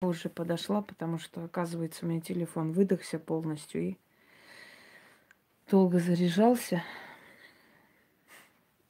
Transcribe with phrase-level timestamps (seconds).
[0.00, 3.96] позже подошла, потому что, оказывается, у меня телефон выдохся полностью и
[5.70, 6.82] долго заряжался.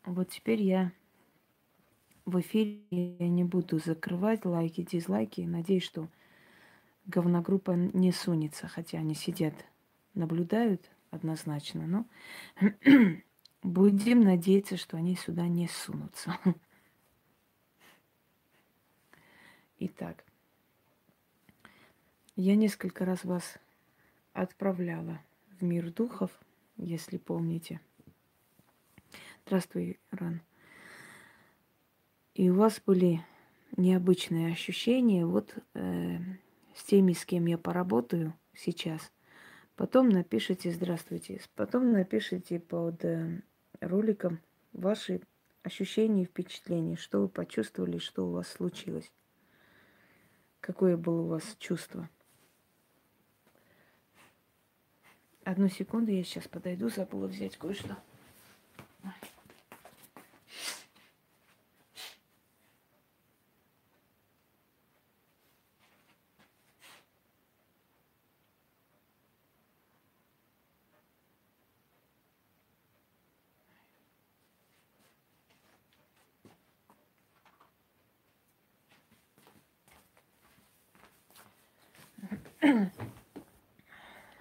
[0.04, 0.92] Вот теперь я
[2.24, 2.80] в эфире
[3.18, 5.40] я не буду закрывать лайки, дизлайки.
[5.40, 6.08] Надеюсь, что
[7.06, 9.54] говногруппа не сунется, хотя они сидят,
[10.14, 12.06] наблюдают однозначно, но
[13.64, 16.38] будем надеяться, что они сюда не сунутся.
[19.80, 20.24] Итак,
[22.40, 23.58] я несколько раз вас
[24.32, 25.20] отправляла
[25.58, 26.30] в мир духов,
[26.78, 27.80] если помните.
[29.44, 30.40] Здравствуй, Ран.
[32.34, 33.20] И у вас были
[33.76, 35.26] необычные ощущения.
[35.26, 36.16] Вот э,
[36.74, 39.12] с теми, с кем я поработаю сейчас.
[39.76, 41.42] Потом напишите «Здравствуйте».
[41.56, 43.42] Потом напишите под э,
[43.80, 44.40] роликом
[44.72, 45.20] ваши
[45.62, 49.12] ощущения и впечатления, что вы почувствовали, что у вас случилось.
[50.60, 52.08] Какое было у вас чувство.
[55.44, 57.96] Одну секунду, я сейчас подойду, забыла взять кое-что.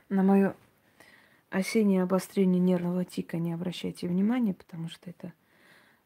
[0.10, 0.56] На мое
[1.60, 5.34] осеннее обострение нервного тика не обращайте внимания, потому что это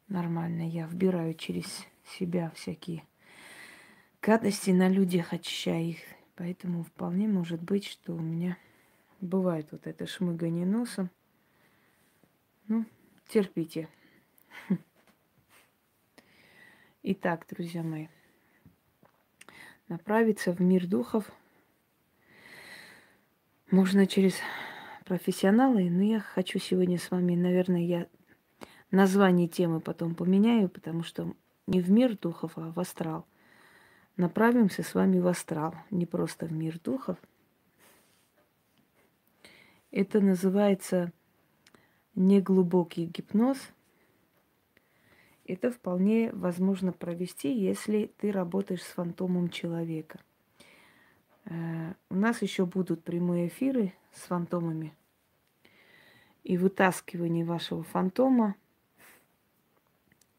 [0.08, 0.68] нормально.
[0.68, 1.86] Я вбираю через
[2.18, 3.04] себя всякие
[4.20, 5.98] гадости на людях, очищая их.
[6.36, 8.58] Поэтому вполне может быть, что у меня
[9.20, 11.10] бывает вот это шмыгание носом.
[12.66, 12.84] Ну,
[13.28, 13.88] терпите.
[17.02, 18.08] Итак, друзья мои,
[19.88, 21.30] направиться в мир духов–
[23.74, 24.36] можно через
[25.04, 28.06] профессионалы, но я хочу сегодня с вами, наверное, я
[28.90, 31.34] название темы потом поменяю, потому что
[31.66, 33.26] не в мир духов, а в астрал.
[34.16, 37.18] Направимся с вами в астрал, не просто в мир духов.
[39.90, 41.12] Это называется
[42.14, 43.58] неглубокий гипноз.
[45.46, 50.20] Это вполне возможно провести, если ты работаешь с фантомом человека–
[51.46, 54.94] Э, у нас еще будут прямые эфиры с фантомами
[56.44, 58.54] и вытаскивание вашего фантома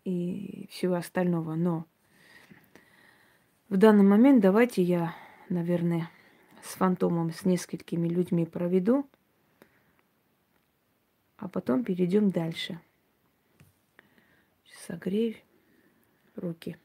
[0.04, 1.56] и всего остального.
[1.56, 1.86] Но
[3.70, 5.16] в данный момент давайте я,
[5.50, 6.10] наверное,
[6.62, 9.08] с фантомом, с несколькими людьми проведу,
[11.38, 12.80] а потом перейдем дальше.
[14.88, 15.36] Согрею
[16.36, 16.78] руки.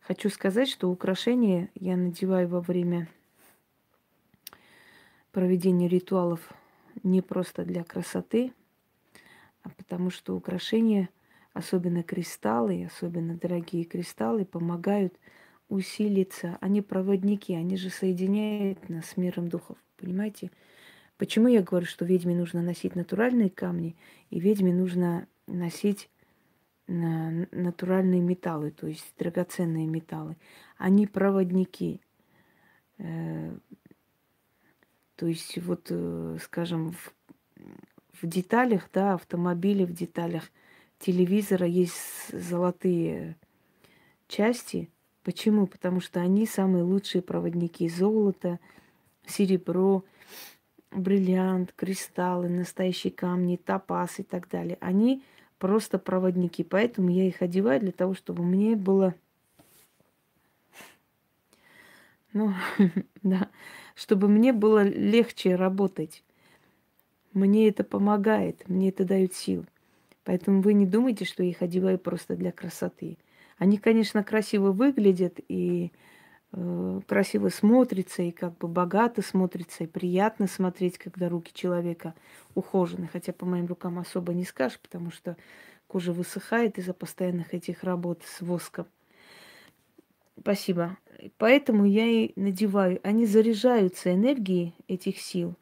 [0.00, 3.08] Хочу сказать, что украшения я надеваю во время
[5.30, 6.52] проведение ритуалов
[7.02, 8.52] не просто для красоты,
[9.62, 11.08] а потому что украшения,
[11.52, 15.18] особенно кристаллы, особенно дорогие кристаллы, помогают
[15.68, 16.58] усилиться.
[16.60, 19.78] Они проводники, они же соединяют нас с миром духов.
[19.96, 20.50] Понимаете?
[21.16, 23.96] Почему я говорю, что ведьме нужно носить натуральные камни,
[24.30, 26.10] и ведьме нужно носить
[26.88, 30.36] натуральные металлы, то есть драгоценные металлы.
[30.76, 32.00] Они проводники.
[35.22, 37.12] То есть вот, э, скажем, в,
[38.20, 40.50] в деталях, да, автомобиля, в деталях
[40.98, 43.36] телевизора есть золотые
[44.26, 44.90] части.
[45.22, 45.68] Почему?
[45.68, 47.88] Потому что они самые лучшие проводники.
[47.88, 48.58] Золото,
[49.24, 50.02] серебро,
[50.90, 54.76] бриллиант, кристаллы, настоящие камни, топаз и так далее.
[54.80, 55.22] Они
[55.58, 56.64] просто проводники.
[56.64, 59.14] Поэтому я их одеваю для того, чтобы мне было...
[62.32, 62.52] Ну,
[63.22, 63.48] да,
[63.94, 66.22] чтобы мне было легче работать.
[67.32, 69.64] Мне это помогает, мне это дает сил.
[70.24, 73.18] Поэтому вы не думайте, что я их одеваю просто для красоты.
[73.58, 75.92] Они, конечно, красиво выглядят и
[76.52, 82.14] э, красиво смотрятся, и как бы богато смотрятся, и приятно смотреть, когда руки человека
[82.54, 83.08] ухожены.
[83.12, 85.36] Хотя по моим рукам особо не скажешь, потому что
[85.86, 88.86] кожа высыхает из-за постоянных этих работ с воском.
[90.38, 90.96] Спасибо.
[91.38, 93.00] Поэтому я и надеваю.
[93.02, 95.54] Они заряжаются энергией этих сил.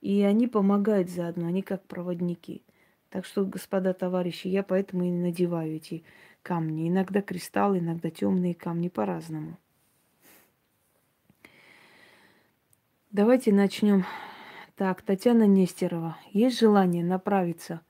[0.00, 2.62] И они помогают заодно, они как проводники.
[3.10, 6.04] Так что, господа товарищи, я поэтому и надеваю эти
[6.42, 6.88] камни.
[6.88, 9.56] Иногда кристаллы, иногда темные камни по-разному.
[13.10, 14.04] Давайте начнем.
[14.76, 16.16] Так, Татьяна Нестерова.
[16.32, 17.80] Есть желание направиться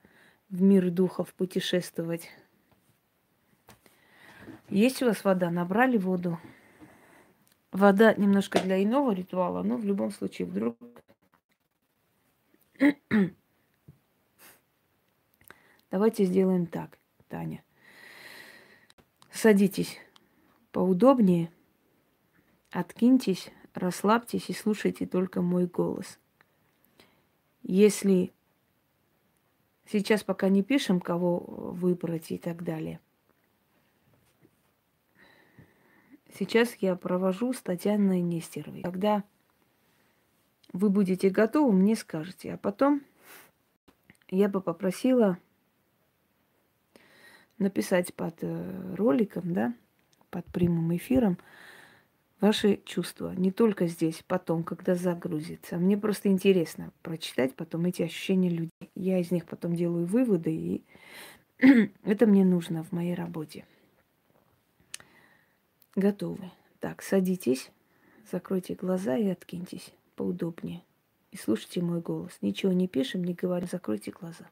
[0.49, 2.29] в мир духов, путешествовать?
[4.69, 5.51] Есть у вас вода?
[5.51, 6.39] Набрали воду?
[7.71, 10.77] Вода немножко для иного ритуала, но в любом случае вдруг
[15.91, 16.97] Давайте сделаем так,
[17.29, 17.63] Таня.
[19.31, 19.97] Садитесь
[20.71, 21.51] поудобнее,
[22.71, 26.19] откиньтесь, расслабьтесь и слушайте только мой голос.
[27.63, 28.33] Если
[29.85, 32.99] сейчас пока не пишем, кого выбрать и так далее,
[36.37, 38.81] сейчас я провожу с Татьяной Нестеровой.
[38.81, 39.23] Когда
[40.73, 42.53] вы будете готовы, мне скажете.
[42.53, 43.01] А потом
[44.29, 45.37] я бы попросила
[47.57, 49.73] написать под э, роликом, да,
[50.29, 51.37] под прямым эфиром
[52.41, 53.33] ваши чувства.
[53.35, 55.77] Не только здесь, потом, когда загрузится.
[55.77, 58.91] Мне просто интересно прочитать потом эти ощущения людей.
[58.95, 60.83] Я из них потом делаю выводы, и
[62.03, 63.65] это мне нужно в моей работе.
[65.95, 66.51] Готовы.
[66.81, 67.71] Так, садитесь,
[68.29, 70.83] закройте глаза и откиньтесь поудобнее.
[71.31, 72.37] И слушайте мой голос.
[72.41, 74.49] Ничего не пишем, не говорим, закройте глаза.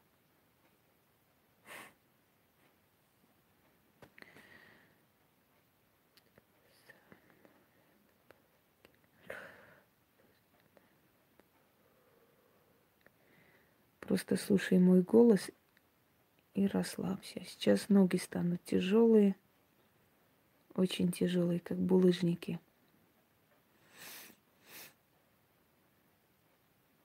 [13.99, 15.49] Просто слушай мой голос
[16.53, 17.41] и расслабься.
[17.47, 19.35] Сейчас ноги станут тяжелые,
[20.75, 22.59] очень тяжелые, как булыжники.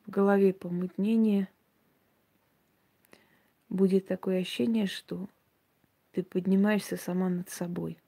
[0.06, 1.48] В голове помутнение.
[3.68, 5.28] Будет такое ощущение, что
[6.12, 7.98] ты поднимаешься сама над собой.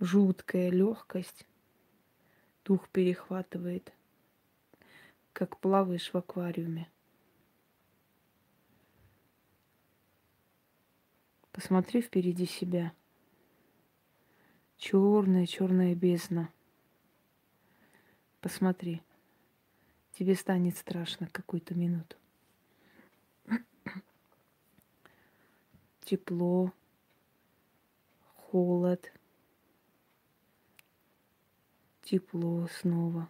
[0.00, 1.46] Жуткая легкость.
[2.64, 3.92] Дух перехватывает
[5.38, 6.88] как плаваешь в аквариуме.
[11.58, 12.92] Посмотри впереди себя.
[14.76, 16.52] Черная, черная бездна.
[18.40, 19.02] Посмотри.
[20.12, 22.16] Тебе станет страшно какую-то минуту.
[26.04, 26.72] Тепло,
[28.36, 29.12] холод,
[32.02, 33.28] тепло снова,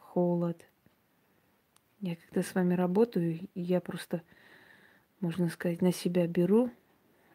[0.00, 0.66] холод–
[2.00, 4.22] я когда с вами работаю, я просто,
[5.20, 6.70] можно сказать, на себя беру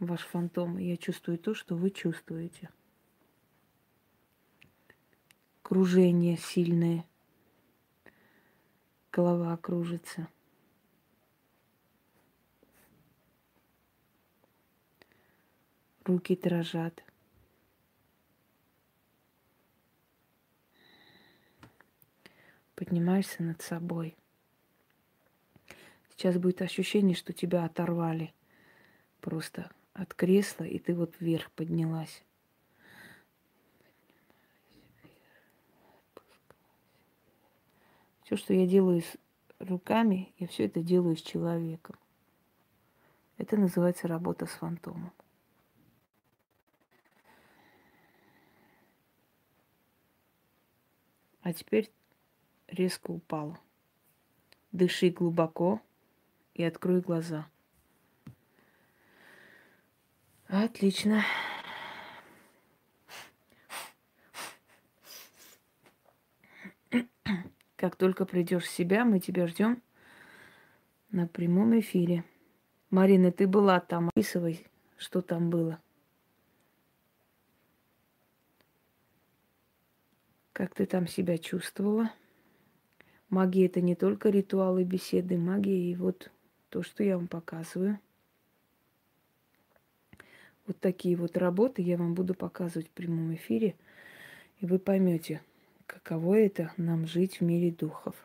[0.06, 2.70] ваш фантом, я чувствую то, что вы чувствуете.
[5.62, 7.06] Кружение сильное.
[9.12, 10.28] Голова кружится.
[16.04, 17.04] Руки дрожат.
[22.76, 24.18] Поднимаешься над собой–
[26.16, 28.34] Сейчас будет ощущение, что тебя оторвали
[29.20, 32.24] просто от кресла, и ты вот вверх поднялась.
[38.24, 39.18] Все, что я делаю с
[39.60, 41.96] руками, я все это делаю с человеком.
[43.38, 45.12] Это называется работа с фантомом.
[51.42, 51.92] А теперь
[52.68, 53.60] резко упала.
[54.72, 55.82] Дыши глубоко
[56.54, 57.48] и открой глаза.
[60.54, 61.24] Отлично.
[67.76, 69.82] Как только придешь в себя, мы тебя ждем
[71.10, 72.24] на прямом эфире.
[72.92, 75.82] Марина, ты была там, описывай, что там было.
[80.52, 82.12] Как ты там себя чувствовала?
[83.30, 86.30] Магия это не только ритуалы, беседы, магия и вот
[86.70, 88.00] то, что я вам показываю.
[90.66, 93.76] Вот такие вот работы я вам буду показывать в прямом эфире,
[94.60, 95.42] и вы поймете,
[95.86, 98.16] каково это нам жить в мире духов.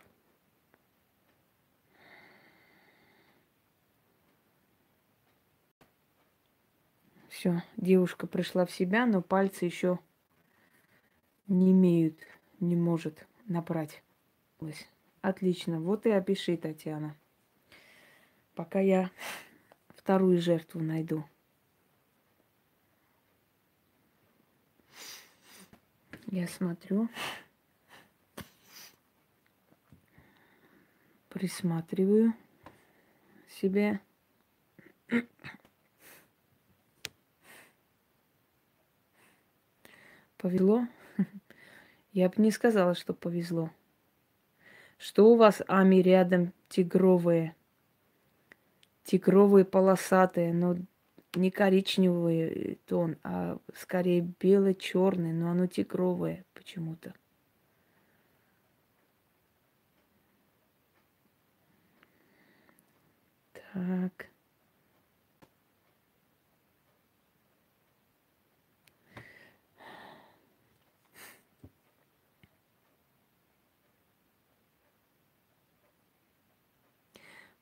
[7.28, 9.98] Все, девушка пришла в себя, но пальцы еще
[11.46, 12.18] не имеют,
[12.58, 14.02] не может набрать.
[15.20, 17.16] Отлично, вот и опиши, Татьяна
[18.58, 19.12] пока я
[19.94, 21.24] вторую жертву найду.
[26.30, 27.08] Я смотрю,
[31.30, 32.34] присматриваю
[33.48, 34.00] себе.
[40.36, 40.86] Повезло?
[42.12, 43.70] Я бы не сказала, что повезло.
[44.98, 47.54] Что у вас, Ами, рядом тигровые?
[49.04, 50.76] тигровые полосатые, но
[51.34, 57.14] не коричневый тон, а скорее бело-черный, но оно тигровое почему-то.
[63.72, 64.28] Так.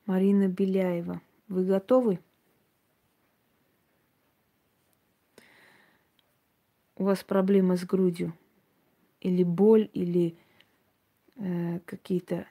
[0.05, 1.21] Марина Беляева.
[1.49, 2.19] Вы готовы?
[6.99, 8.33] У вас проблемы с грудью?
[9.21, 10.35] Или боль, или
[11.35, 12.47] э, какие-то,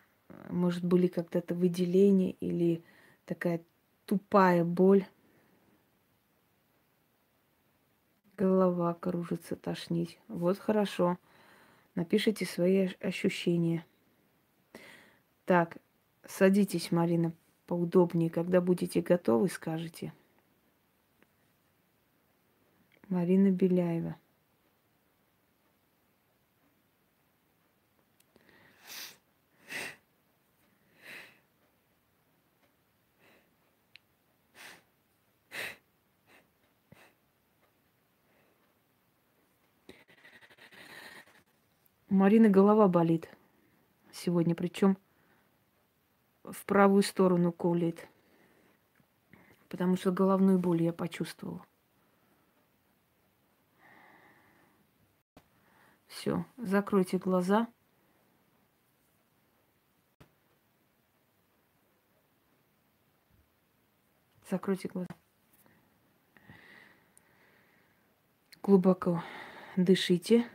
[0.50, 2.84] может, были когда-то выделения, или
[3.24, 3.60] такая
[4.04, 5.04] тупая боль.
[8.36, 10.20] Голова кружится, тошнить.
[10.28, 11.18] Вот хорошо.
[11.96, 13.84] Напишите свои ощущения.
[15.44, 15.78] Так,
[16.24, 17.32] садитесь, Марина,
[17.66, 18.30] поудобнее.
[18.30, 20.12] Когда будете готовы, скажете.
[23.08, 24.16] Марина Беляева.
[42.16, 43.28] У Марины голова болит
[44.10, 44.96] сегодня, причем
[46.44, 48.08] в правую сторону колет.
[49.68, 51.62] Потому что головную боль я почувствовала.
[56.06, 57.68] Все, закройте глаза.
[64.48, 65.14] Закройте глаза.
[68.62, 69.22] Глубоко
[69.76, 70.50] дышите.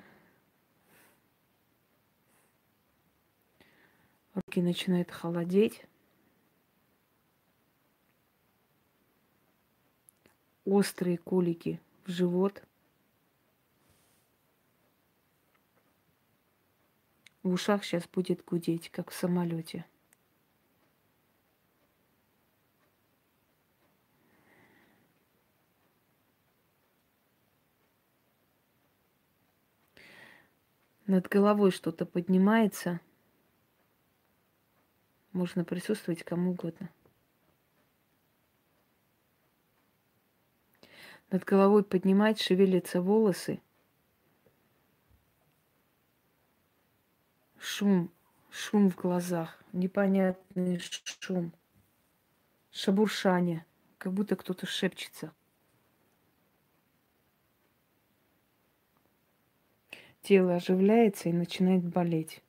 [4.33, 5.83] Руки начинают холодеть.
[10.63, 12.63] Острые колики в живот.
[17.43, 19.85] В ушах сейчас будет гудеть, как в самолете.
[31.05, 33.01] Над головой что-то поднимается–
[35.33, 36.89] можно присутствовать кому угодно.
[41.29, 43.61] Над головой поднимать, шевелятся волосы.
[47.57, 48.11] Шум,
[48.49, 50.79] шум в глазах, непонятный
[51.19, 51.53] шум,
[52.71, 53.65] шабуршание,
[53.97, 55.31] как будто кто-то шепчется.
[60.21, 62.41] Тело оживляется и начинает болеть.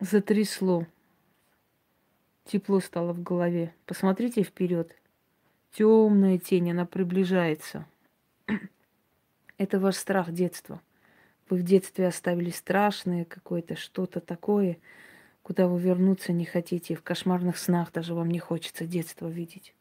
[0.00, 0.86] Затрясло.
[2.44, 3.74] Тепло стало в голове.
[3.86, 4.94] Посмотрите вперед.
[5.72, 7.86] Темная тень, она приближается.
[9.58, 10.80] Это ваш страх детства.
[11.48, 14.78] Вы в детстве оставили страшное какое-то, что-то такое,
[15.42, 16.94] куда вы вернуться не хотите.
[16.94, 19.74] В кошмарных снах даже вам не хочется детство видеть.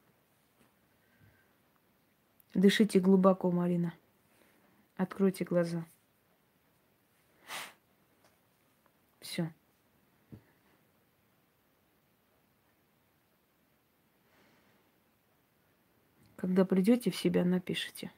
[2.53, 3.93] Дышите глубоко, Марина.
[4.95, 5.85] Откройте глаза.
[9.19, 9.51] Все.
[16.45, 18.11] Когда придете в себя, напишите.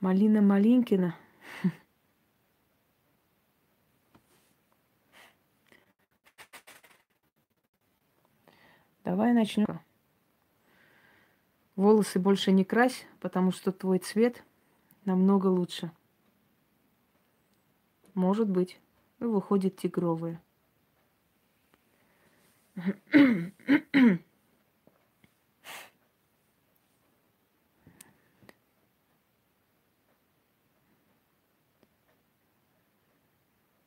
[0.00, 1.16] Малина Малинкина.
[9.04, 9.80] Давай начнем.
[11.76, 14.44] Волосы больше не крась, потому что твой цвет
[15.06, 15.90] намного лучше.
[18.12, 18.78] Может быть.
[19.18, 20.42] Выходит тигровые.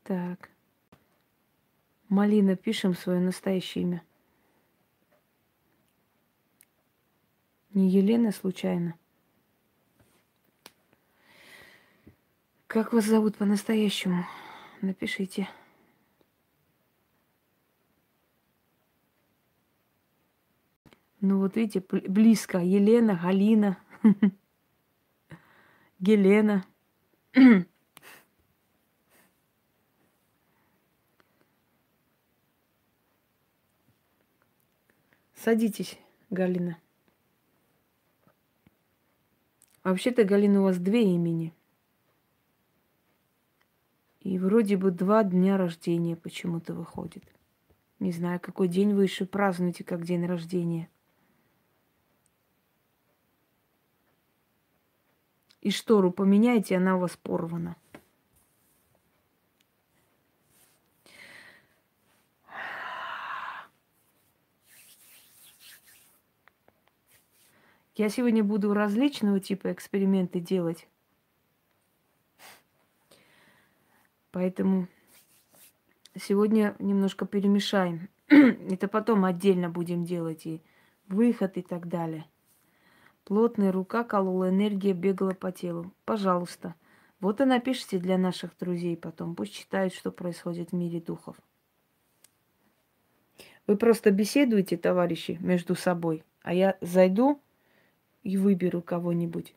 [0.04, 0.50] Так.
[2.08, 4.04] Малина, пишем свое настоящее имя.
[7.74, 8.98] Не Елена случайно.
[12.68, 14.26] Как вас зовут по-настоящему?
[14.82, 15.50] Напишите.
[21.20, 22.60] Ну вот видите, близко.
[22.60, 23.80] Елена, Галина,
[26.00, 26.64] Гелена
[35.34, 35.98] Садитесь,
[36.30, 36.78] Галина.
[39.84, 41.52] Вообще-то, Галина, у вас две имени.
[44.20, 47.24] И вроде бы два дня рождения почему-то выходит.
[48.00, 50.90] Не знаю, какой день вы еще празднуете, как день рождения–
[55.62, 57.76] И штору поменяйте, она у вас порвана.
[67.98, 70.88] Я сегодня буду различного типа эксперименты делать.
[74.32, 74.88] Поэтому
[76.16, 78.08] сегодня немножко перемешаем.
[78.28, 80.62] Это потом отдельно будем делать и
[81.08, 82.26] выход и так далее.
[83.28, 85.92] Плотная рука колола, энергия бегала по телу.
[86.06, 86.76] Пожалуйста.
[87.20, 89.36] Вот и напишите для наших друзей потом.
[89.36, 91.36] Пусть читают, что происходит в мире духов.
[93.68, 97.42] Вы просто беседуете, товарищи, между собой, а я зайду
[98.24, 99.54] и выберу кого-нибудь.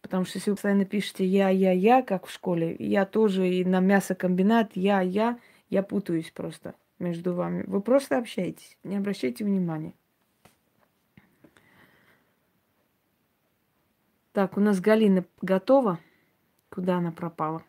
[0.00, 3.64] Потому что если вы постоянно пишете я, я, я, как в школе, я тоже и
[3.64, 5.40] на мясокомбинат, я, я,
[5.70, 7.64] я путаюсь просто между вами.
[7.66, 9.92] Вы просто общаетесь, не обращайте внимания.
[14.32, 16.00] Так, у нас Галина готова.
[16.70, 17.62] Куда она пропала?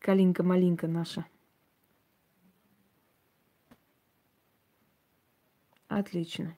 [0.00, 1.26] Калинка-малинка наша.
[5.88, 6.56] Отлично.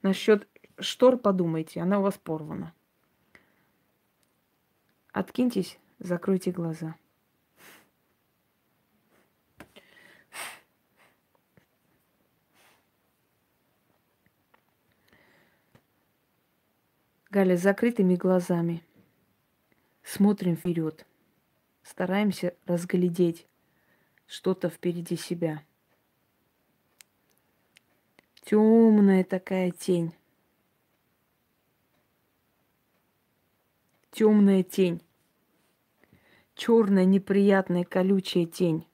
[0.00, 0.48] Насчет
[0.80, 2.72] штор подумайте, она у вас порвана.
[5.12, 6.96] Откиньтесь, закройте глаза.
[17.32, 18.84] Галя, с закрытыми глазами.
[20.02, 21.06] Смотрим вперед
[21.82, 23.46] стараемся разглядеть
[24.26, 25.64] что-то впереди себя.
[28.42, 30.12] Темная такая тень.
[34.10, 35.02] Темная тень.
[36.54, 38.86] Черная, неприятная, колючая тень.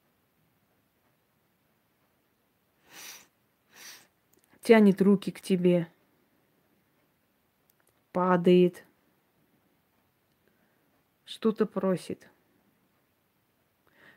[4.63, 5.89] Тянет руки к тебе.
[8.19, 8.85] Падает.
[11.25, 12.29] Что-то просит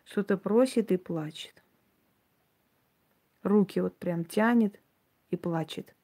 [0.05, 1.63] что-то просит и плачет.
[3.43, 4.81] Руки вот прям тянет
[5.29, 5.95] и плачет.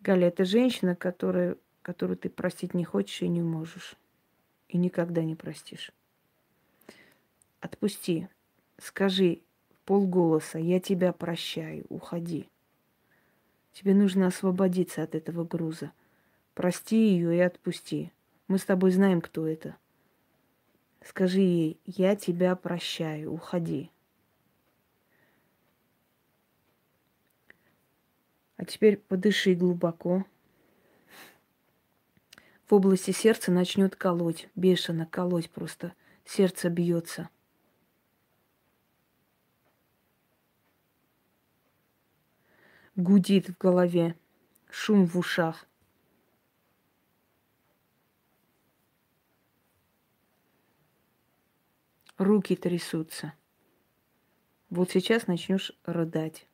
[0.00, 3.94] Галя, это женщина, которая, которую ты простить не хочешь и не можешь.
[4.66, 5.92] И никогда не простишь.
[7.60, 8.28] Отпусти.
[8.78, 9.42] Скажи
[9.84, 12.48] полголоса, я тебя прощаю, уходи.
[13.72, 15.92] Тебе нужно освободиться от этого груза.
[16.54, 18.12] Прости ее и отпусти.
[18.48, 19.76] Мы с тобой знаем, кто это.
[21.04, 23.90] Скажи ей, я тебя прощаю, уходи.
[28.56, 30.24] А теперь подыши глубоко.
[32.68, 35.94] В области сердца начнет колоть, бешено колоть просто.
[36.24, 37.28] Сердце бьется.
[42.96, 44.16] Гудит в голове,
[44.70, 45.66] шум в ушах.
[52.22, 53.34] руки трясутся.
[54.70, 56.46] Вот сейчас начнешь рыдать.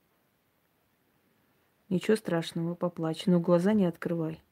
[1.88, 4.42] Ничего страшного, поплачь, но глаза не открывай.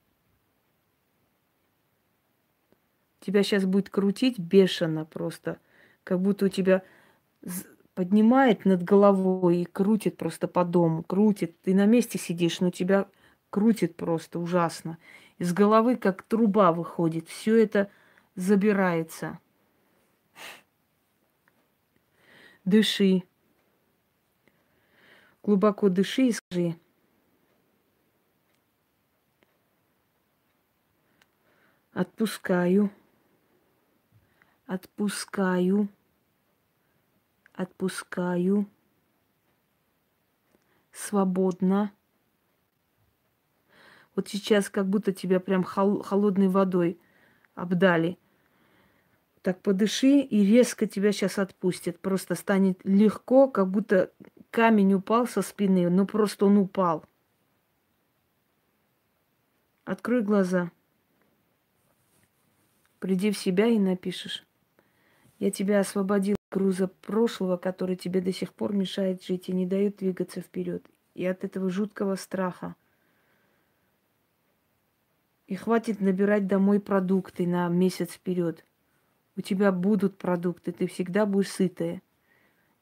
[3.20, 5.58] Тебя сейчас будет крутить бешено просто,
[6.04, 6.84] как будто у тебя
[7.96, 11.58] поднимает над головой и крутит просто по дому, крутит.
[11.62, 13.08] Ты на месте сидишь, но тебя
[13.48, 14.98] крутит просто ужасно.
[15.38, 17.90] Из головы как труба выходит, все это
[18.34, 19.38] забирается.
[22.66, 23.22] Дыши.
[25.42, 26.76] Глубоко дыши и скажи.
[31.94, 32.90] Отпускаю.
[34.66, 35.88] Отпускаю.
[37.56, 38.68] Отпускаю.
[40.92, 41.92] Свободно.
[44.14, 47.00] Вот сейчас как будто тебя прям холодной водой
[47.54, 48.18] обдали–
[49.46, 52.00] так подыши, и резко тебя сейчас отпустит.
[52.00, 54.10] Просто станет легко, как будто
[54.50, 57.04] камень упал со спины, ну просто он упал.
[59.84, 60.72] Открой глаза.
[62.98, 64.44] Приди в себя и напишешь.
[65.38, 69.96] Я тебя освободил груза прошлого, который тебе до сих пор мешает жить и не дает
[69.96, 70.84] двигаться вперед.
[71.14, 72.76] И от этого жуткого страха.
[75.46, 78.64] И хватит набирать домой продукты на месяц вперед.
[79.36, 82.02] У тебя будут продукты, ты всегда будешь сытая.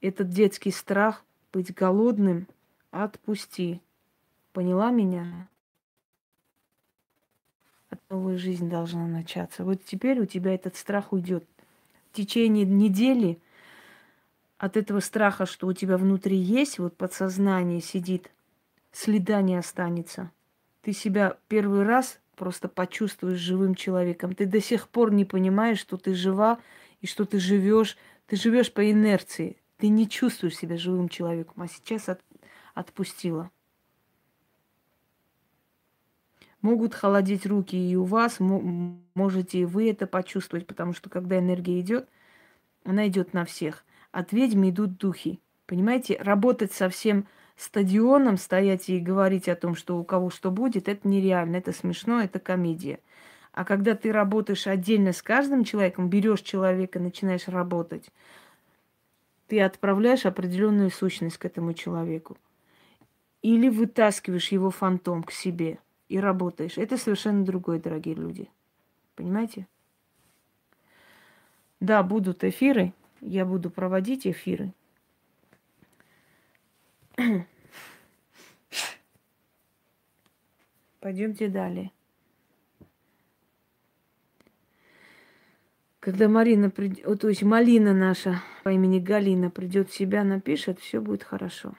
[0.01, 2.47] Этот детский страх быть голодным
[2.91, 3.81] отпусти.
[4.53, 5.49] Поняла меня?
[8.11, 9.65] Новая жизнь должна начаться.
[9.65, 11.45] Вот теперь у тебя этот страх уйдет.
[12.11, 13.41] В течение недели
[14.65, 18.31] от этого страха, что у тебя внутри есть, вот подсознание сидит,
[18.93, 20.31] следа не останется.
[20.81, 24.35] Ты себя первый раз просто почувствуешь живым человеком.
[24.35, 26.61] Ты до сих пор не понимаешь, что ты жива
[27.03, 27.99] и что ты живешь.
[28.27, 29.59] Ты живешь по инерции.
[29.77, 32.23] Ты не чувствуешь себя живым человеком, а сейчас от,
[32.73, 33.51] отпустила.
[36.63, 41.79] Могут холодить руки и у вас, можете и вы это почувствовать, потому что когда энергия
[41.81, 42.09] идет,
[42.83, 43.85] она идет на всех.
[44.15, 45.41] От ведьм идут духи.
[45.67, 50.89] Понимаете, работать со всем стадионом, стоять и говорить о том, что у кого что будет,
[50.89, 53.01] это нереально, это смешно, это комедия.
[53.51, 58.09] А когда ты работаешь отдельно с каждым человеком, берешь человека, начинаешь работать,
[59.49, 62.39] ты отправляешь определенную сущность к этому человеку.
[63.43, 66.79] Или вытаскиваешь его фантом к себе и работаешь.
[66.79, 68.49] Это совершенно другое, дорогие люди.
[69.17, 69.67] Понимаете?
[71.81, 72.93] Да, будут эфиры.
[73.21, 74.73] Я буду проводить эфиры.
[81.01, 81.91] Пойдемте далее.
[86.01, 91.01] Когда Марина придет, то есть Малина наша по имени Галина придет в себя, напишет, все
[91.01, 91.75] будет хорошо.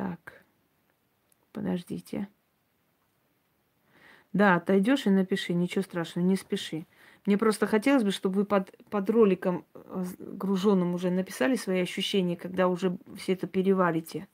[0.00, 0.42] Так,
[1.52, 2.26] подождите.
[4.32, 6.86] Да, отойдешь и напиши, ничего страшного, не спеши.
[7.26, 12.34] Мне просто хотелось бы, чтобы вы под, под роликом э, груженным уже написали свои ощущения,
[12.34, 14.26] когда уже все это переварите.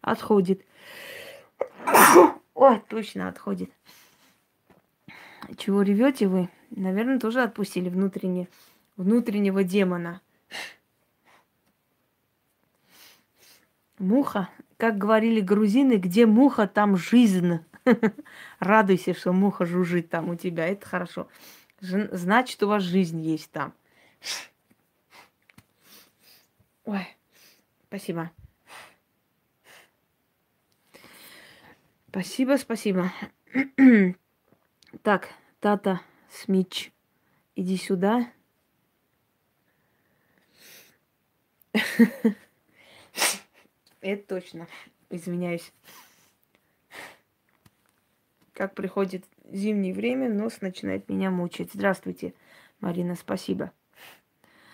[0.00, 0.64] Отходит.
[2.54, 3.70] Ой, точно отходит.
[5.58, 6.48] Чего ревете вы?
[6.70, 8.48] Наверное, тоже отпустили внутренне,
[8.96, 10.22] внутреннего демона.
[13.98, 14.48] Муха,
[14.78, 17.58] как говорили грузины, где муха, там жизнь.
[18.60, 21.28] Радуйся, что муха жужжит там у тебя, это хорошо.
[21.80, 23.74] Значит, у вас жизнь есть там.
[26.84, 27.06] Ой,
[27.88, 28.30] спасибо.
[32.08, 33.12] Спасибо, спасибо.
[35.02, 35.28] так,
[35.60, 36.92] Тата Смич,
[37.56, 38.32] иди сюда.
[44.00, 44.68] Это точно.
[45.10, 45.72] Извиняюсь.
[48.52, 51.70] Как приходит зимнее время, нос начинает меня мучить.
[51.72, 52.34] Здравствуйте,
[52.80, 53.72] Марина, спасибо.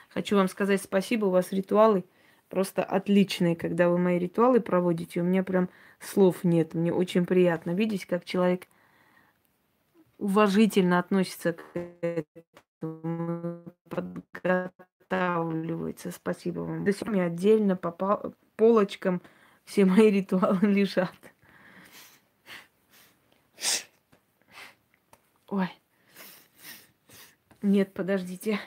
[0.08, 2.04] Хочу вам сказать спасибо, у вас ритуалы
[2.48, 3.56] просто отличные.
[3.56, 5.68] Когда вы мои ритуалы проводите, у меня прям
[6.00, 6.74] слов нет.
[6.74, 8.68] Мне очень приятно видеть, как человек
[10.18, 11.78] уважительно относится к
[12.80, 13.64] этому,
[15.08, 16.10] подготавливается.
[16.10, 16.84] Спасибо вам.
[16.84, 19.22] До пор отдельно по полочкам
[19.64, 21.14] все мои ритуалы лежат.
[25.48, 25.68] Ой.
[27.62, 28.60] Нет, подождите.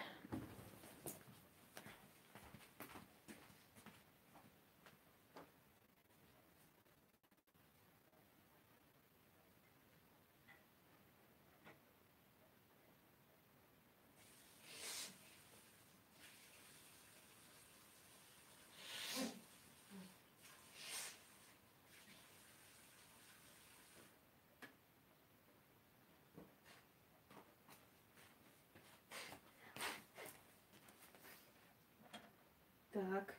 [32.97, 33.36] Так.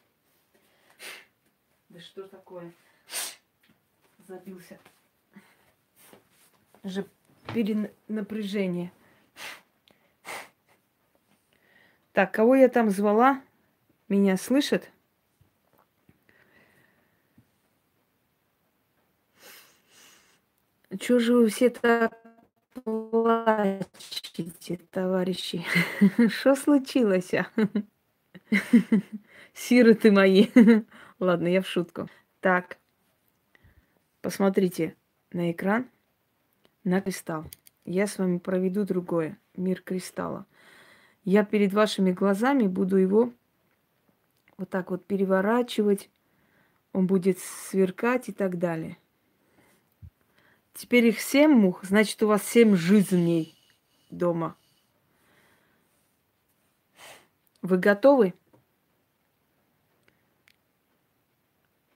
[1.88, 2.72] Да что такое?
[4.26, 4.78] Забился.
[6.84, 7.06] Же
[7.54, 8.92] перенапряжение.
[12.12, 13.42] Так, кого я там звала?
[14.08, 14.90] Меня слышат?
[20.98, 22.12] Чего же вы все так
[22.84, 25.64] плачете, товарищи?
[26.28, 27.32] Что случилось?
[27.34, 27.46] А?
[29.54, 30.48] Сироты мои.
[31.20, 32.08] Ладно, я в шутку.
[32.40, 32.78] Так,
[34.20, 34.94] посмотрите
[35.32, 35.88] на экран,
[36.84, 37.44] на кристалл.
[37.84, 40.46] Я с вами проведу другое, мир кристалла.
[41.24, 43.32] Я перед вашими глазами буду его
[44.56, 46.08] вот так вот переворачивать,
[46.92, 48.96] он будет сверкать и так далее.
[50.74, 53.56] Теперь их семь мух, значит, у вас семь жизней
[54.10, 54.56] дома.
[57.62, 58.34] Вы готовы?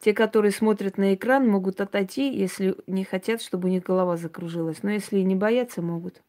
[0.03, 4.83] Те, которые смотрят на экран, могут отойти, если не хотят, чтобы у них голова закружилась.
[4.83, 6.25] Но если не боятся, могут.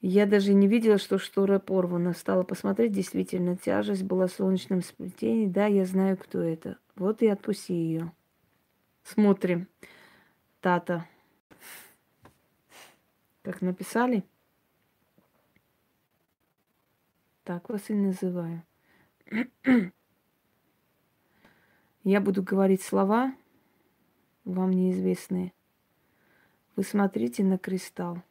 [0.00, 2.14] Я даже не видела, что штора порвана.
[2.14, 5.46] Стала посмотреть, действительно, тяжесть была в солнечном сплетении.
[5.46, 6.78] Да, я знаю, кто это.
[6.96, 8.12] Вот и отпусти ее.
[9.04, 9.68] Смотрим.
[10.60, 11.06] Тата.
[13.42, 14.24] Как написали?
[17.44, 18.64] Так вас и называю.
[22.04, 23.32] Я буду говорить слова,
[24.44, 25.52] вам неизвестные.
[26.74, 28.22] Вы смотрите на кристалл.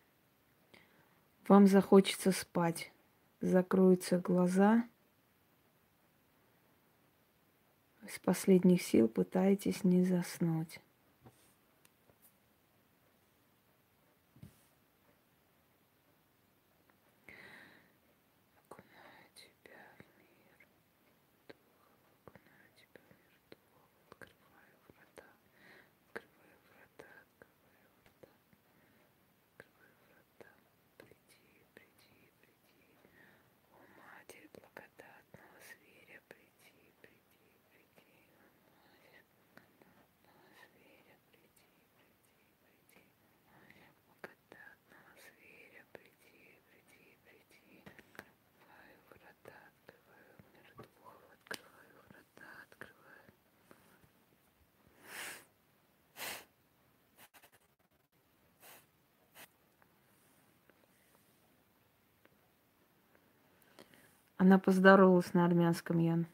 [1.48, 2.92] Вам захочется спать.
[3.40, 4.84] Закроются глаза.
[8.10, 10.82] С последних сил пытаетесь не заснуть.
[64.52, 66.28] Она поздоровалась на армянском, Ян.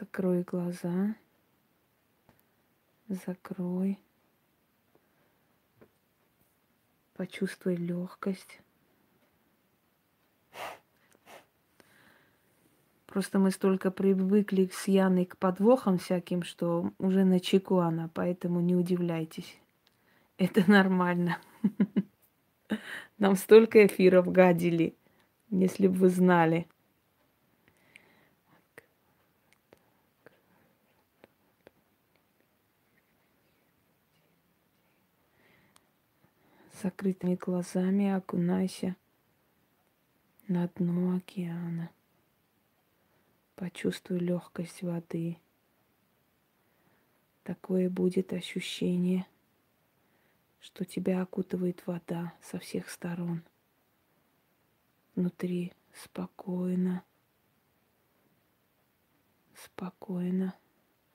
[0.00, 1.14] Закрой глаза.
[3.06, 4.00] Закрой.
[7.14, 8.58] Почувствуй легкость.
[13.08, 18.60] Просто мы столько привыкли с Яной к подвохам всяким, что уже на чеку она, поэтому
[18.60, 19.58] не удивляйтесь.
[20.38, 21.38] Это нормально.
[23.18, 24.94] Нам столько эфиров гадили,
[25.48, 26.68] если бы вы знали.
[36.82, 38.96] Закрытыми глазами окунайся
[40.46, 41.88] на дно океана.
[43.58, 45.36] Почувствуй легкость воды.
[47.42, 49.26] Такое будет ощущение,
[50.60, 53.42] что тебя окутывает вода со всех сторон.
[55.16, 57.02] Внутри спокойно,
[59.56, 60.54] спокойно,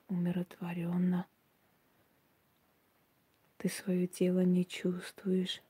[0.08, 1.26] умиротворенно.
[3.56, 5.62] Ты свое тело не чувствуешь.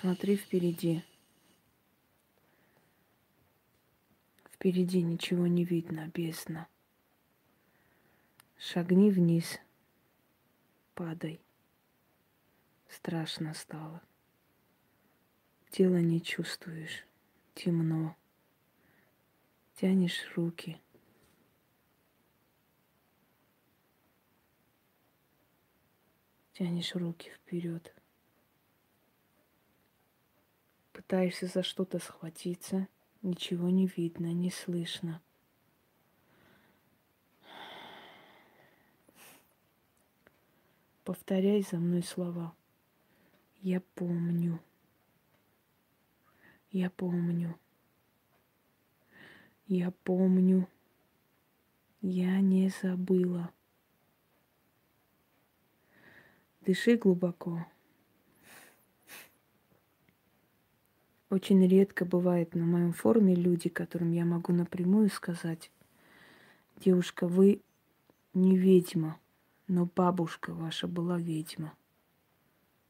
[0.00, 1.02] Посмотри впереди.
[4.52, 6.68] Впереди ничего не видно, бездна.
[8.58, 9.58] Шагни вниз.
[10.94, 11.40] Падай.
[12.88, 14.00] Страшно стало.
[15.70, 17.04] Тело не чувствуешь.
[17.56, 18.16] Темно.
[19.74, 20.80] Тянешь руки.
[26.52, 27.97] Тянешь руки вперед
[31.08, 32.86] пытаешься за что-то схватиться,
[33.22, 35.22] ничего не видно, не слышно.
[41.04, 42.54] Повторяй за мной слова.
[43.62, 44.60] Я помню.
[46.70, 47.58] Я помню.
[49.66, 50.68] Я помню.
[52.02, 53.50] Я не забыла.
[56.60, 57.64] Дыши глубоко.
[61.30, 65.70] Очень редко бывает на моем форуме люди, которым я могу напрямую сказать,
[66.76, 67.60] девушка, вы
[68.32, 69.18] не ведьма,
[69.66, 71.74] но бабушка ваша была ведьма.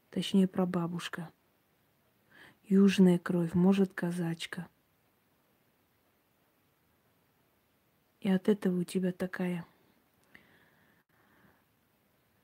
[0.09, 1.29] Точнее, прабабушка.
[2.63, 4.67] Южная кровь, может, казачка.
[8.21, 9.65] И от этого у тебя такая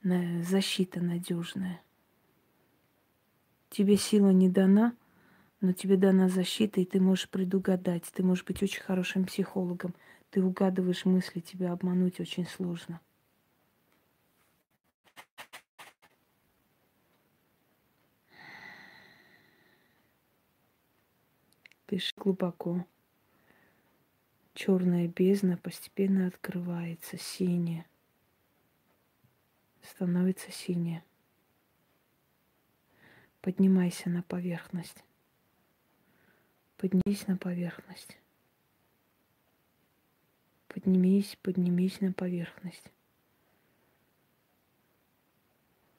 [0.04, 1.82] защита надежная.
[3.70, 4.94] Тебе сила не дана–
[5.62, 8.04] Но тебе дана защита, и ты можешь предугадать.
[8.14, 9.96] Ты можешь быть очень хорошим психологом.
[10.30, 13.00] Ты угадываешь мысли, тебя обмануть очень сложно.
[21.88, 22.86] Дыши глубоко.
[24.54, 27.86] Черная бездна постепенно открывается, синяя.
[29.82, 31.06] Становится синяя.
[33.42, 35.05] Поднимайся на поверхность.
[36.78, 38.18] Поднимись на поверхность.
[40.68, 42.92] Поднимись, поднимись на поверхность.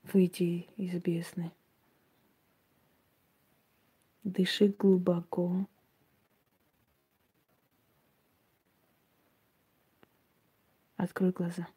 [0.03, 1.51] Выйди из бездны.
[4.23, 5.67] Дыши глубоко.
[10.97, 11.69] Открой глаза.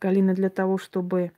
[0.00, 1.32] Галина, для того, чтобы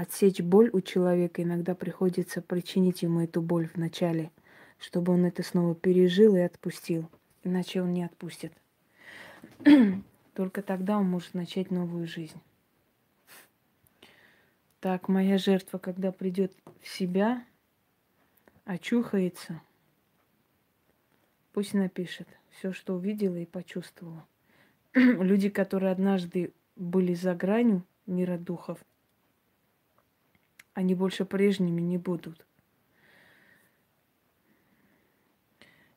[0.00, 4.30] отсечь боль у человека, иногда приходится причинить ему эту боль вначале,
[4.78, 7.10] чтобы он это снова пережил и отпустил.
[7.42, 8.52] Иначе он не отпустит.
[10.34, 12.40] Только тогда он может начать новую жизнь.
[14.80, 17.44] Так, моя жертва, когда придет в себя,
[18.64, 19.60] очухается,
[21.52, 24.24] пусть напишет все, что увидела и почувствовала.
[24.94, 28.78] Люди, которые однажды были за гранью мира духов,
[30.78, 32.46] они больше прежними не будут.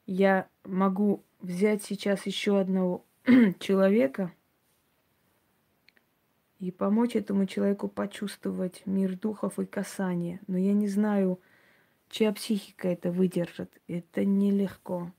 [0.08, 3.06] Я могу взять сейчас еще одного
[3.60, 4.34] человека
[6.58, 10.40] и помочь этому человеку почувствовать мир духов и касание.
[10.48, 11.40] Но я не знаю,
[12.10, 13.80] чья психика это выдержит.
[13.88, 15.14] Это нелегко.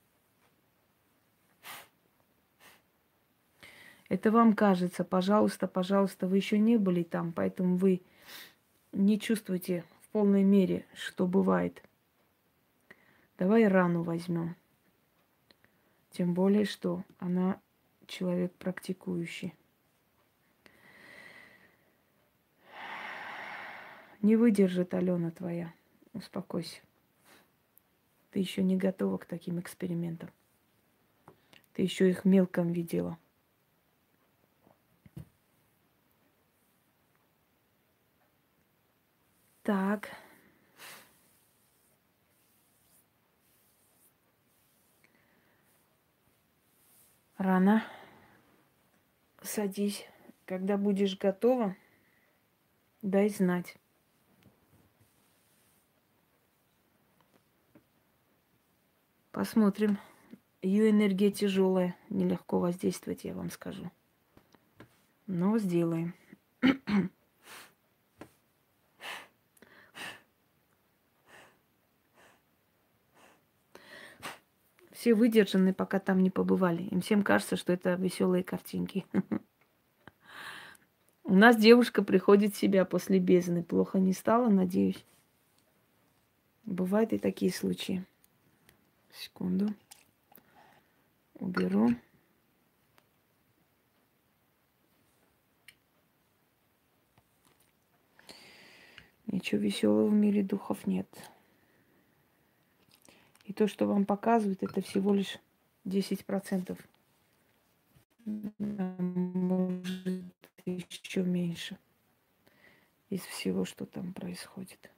[4.08, 8.02] Это вам кажется, пожалуйста, пожалуйста, вы еще не были там, поэтому вы
[8.92, 11.82] не чувствуете в полной мере, что бывает.
[13.38, 14.56] Давай рану возьмем.
[16.10, 17.60] Тем более, что она
[18.06, 19.54] человек практикующий.
[24.20, 25.72] Не выдержит Алена твоя.
[26.12, 26.80] Успокойся.
[28.30, 30.30] Ты еще не готова к таким экспериментам.
[31.72, 33.18] Ты еще их мелком видела.
[39.62, 40.10] Так.
[47.38, 47.84] Рано.
[49.40, 50.06] Садись.
[50.46, 51.76] Когда будешь готова,
[53.02, 53.76] дай знать.
[59.30, 59.98] Посмотрим.
[60.60, 63.90] Ее энергия тяжелая, нелегко воздействовать, я вам скажу.
[65.26, 66.14] Но сделаем.
[75.02, 76.84] Все выдержаны, пока там не побывали.
[76.84, 79.04] Им всем кажется, что это веселые картинки.
[81.24, 83.64] У нас девушка приходит в себя после бездны.
[83.64, 85.04] Плохо не стало, надеюсь.
[86.62, 88.06] Бывают и такие случаи.
[89.12, 89.74] Секунду.
[91.34, 91.90] Уберу.
[99.26, 101.08] Ничего веселого в мире духов нет.
[103.52, 105.38] И то, что вам показывают, это всего лишь
[105.84, 106.78] 10%.
[108.24, 110.24] Может,
[110.64, 111.76] еще меньше
[113.10, 114.90] из всего, что там происходит.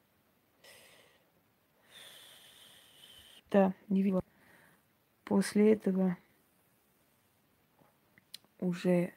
[3.51, 4.23] Да, не видела.
[5.25, 6.17] После этого
[8.61, 9.15] уже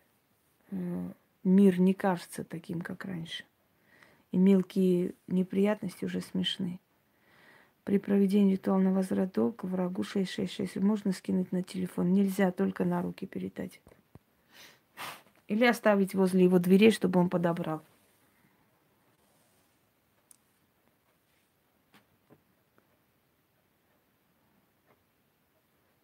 [0.72, 1.12] э,
[1.44, 3.44] мир не кажется таким, как раньше.
[4.32, 6.80] И мелкие неприятности уже смешны.
[7.88, 12.12] При проведении ритуала возврат долга врагу 666 можно скинуть на телефон.
[12.12, 13.80] Нельзя только на руки передать.
[15.48, 17.82] Или оставить возле его дверей, чтобы он подобрал.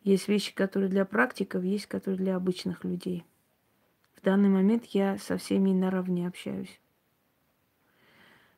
[0.03, 3.25] Есть вещи, которые для практиков, есть, которые для обычных людей.
[4.15, 6.79] В данный момент я со всеми наравне общаюсь.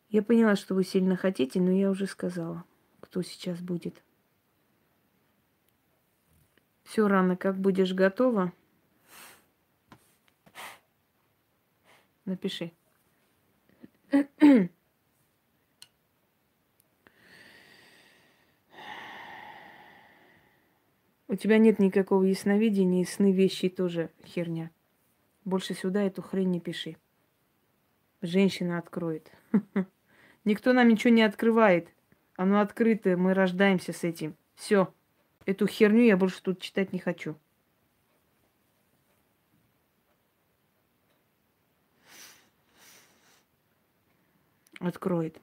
[0.09, 2.63] Я поняла, что вы сильно хотите, но я уже сказала
[3.15, 4.03] кто сейчас будет.
[6.83, 8.51] Все рано, как будешь готова,
[12.25, 12.73] напиши.
[21.29, 24.71] У тебя нет никакого ясновидения, и сны вещи тоже херня.
[25.45, 26.97] Больше сюда эту хрень не пиши.
[28.21, 29.31] Женщина откроет.
[30.43, 31.87] Никто нам ничего не открывает.
[32.35, 34.35] Оно открыто, мы рождаемся с этим.
[34.55, 34.93] Все.
[35.45, 37.37] Эту херню я больше тут читать не хочу.
[44.79, 45.39] Откроет.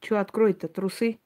[0.00, 0.68] Что откроет-то?
[0.68, 1.18] Трусы?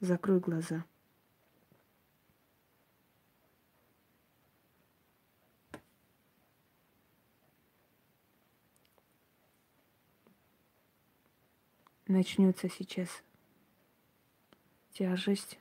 [0.00, 0.84] Закрой глаза.
[12.08, 13.22] Начнется сейчас
[14.92, 15.58] тяжесть.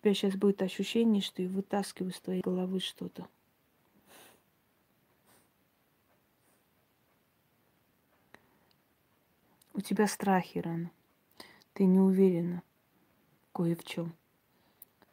[0.00, 3.28] тебя сейчас будет ощущение, что я вытаскиваю из твоей головы что-то.
[9.80, 10.90] У тебя страхи рано.
[11.72, 12.62] Ты не уверена
[13.54, 14.14] кое в чем.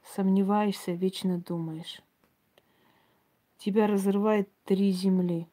[0.03, 2.01] Сомневаешься, вечно думаешь.
[3.57, 5.47] Тебя разрывает три земли.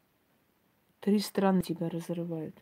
[0.98, 2.60] Три страны тебя разрывают.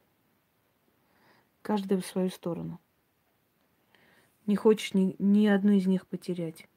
[1.62, 2.78] Каждая в свою сторону.
[4.44, 6.68] Не хочешь ни, ни одну из них потерять.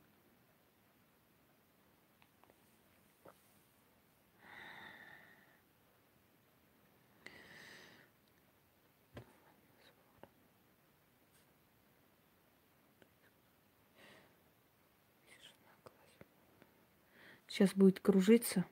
[17.56, 18.66] Сейчас будет кружиться.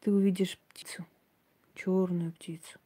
[0.00, 1.06] Ты увидишь птицу,
[1.74, 2.78] черную птицу.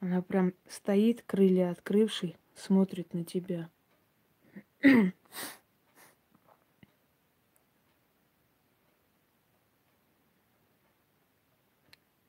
[0.00, 3.70] Она прям стоит, крылья открывший, смотрит на тебя.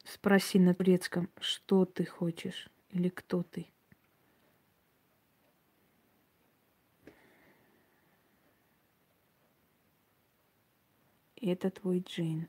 [0.04, 3.66] Спроси на турецком, что ты хочешь или кто ты.
[11.48, 12.48] Это твой джин.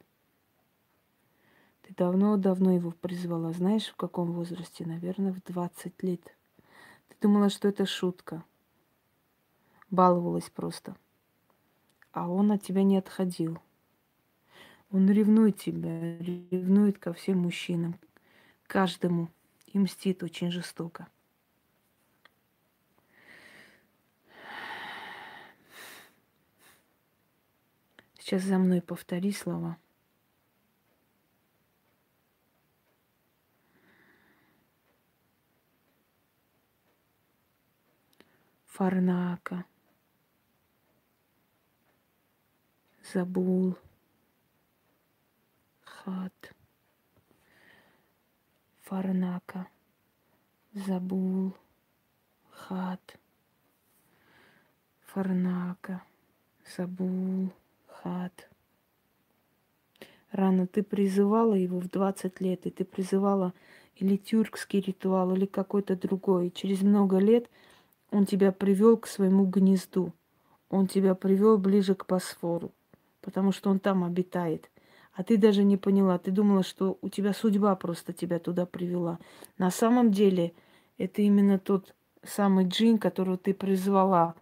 [1.83, 3.53] Ты давно-давно его призвала.
[3.53, 4.87] Знаешь, в каком возрасте?
[4.87, 6.37] Наверное, в 20 лет.
[7.09, 8.43] Ты думала, что это шутка.
[9.91, 10.97] Баловалась просто.
[12.13, 13.59] А он от тебя не отходил.
[14.91, 17.99] Он ревнует тебя, ревнует ко всем мужчинам,
[18.67, 19.29] каждому,
[19.67, 21.09] и мстит очень жестоко.
[28.25, 29.77] Сейчас за мной повтори слова.
[38.65, 39.67] Фарнака,
[43.13, 43.77] Забул,
[45.85, 46.55] Хат,
[48.85, 49.69] Фарнака,
[50.73, 51.55] Забул,
[52.51, 53.19] Хат,
[55.03, 56.03] Фарнака,
[56.75, 57.53] Забул,
[58.05, 58.49] Хат.
[60.31, 63.53] Рано ты призывала его в 20 лет, и ты призывала
[63.97, 66.49] или тюркский ритуал, или какой-то другой.
[66.49, 67.51] И через много лет–
[68.15, 70.13] он тебя привел к своему гнезду.
[70.71, 72.71] Он тебя привел ближе к Босфору,
[73.21, 74.71] потому что он там обитает.
[75.15, 79.19] А ты даже не поняла, ты думала, что у тебя судьба просто тебя туда привела.
[79.59, 80.53] На самом деле
[80.97, 81.93] это именно тот
[82.23, 84.37] самый джин, которого ты призвала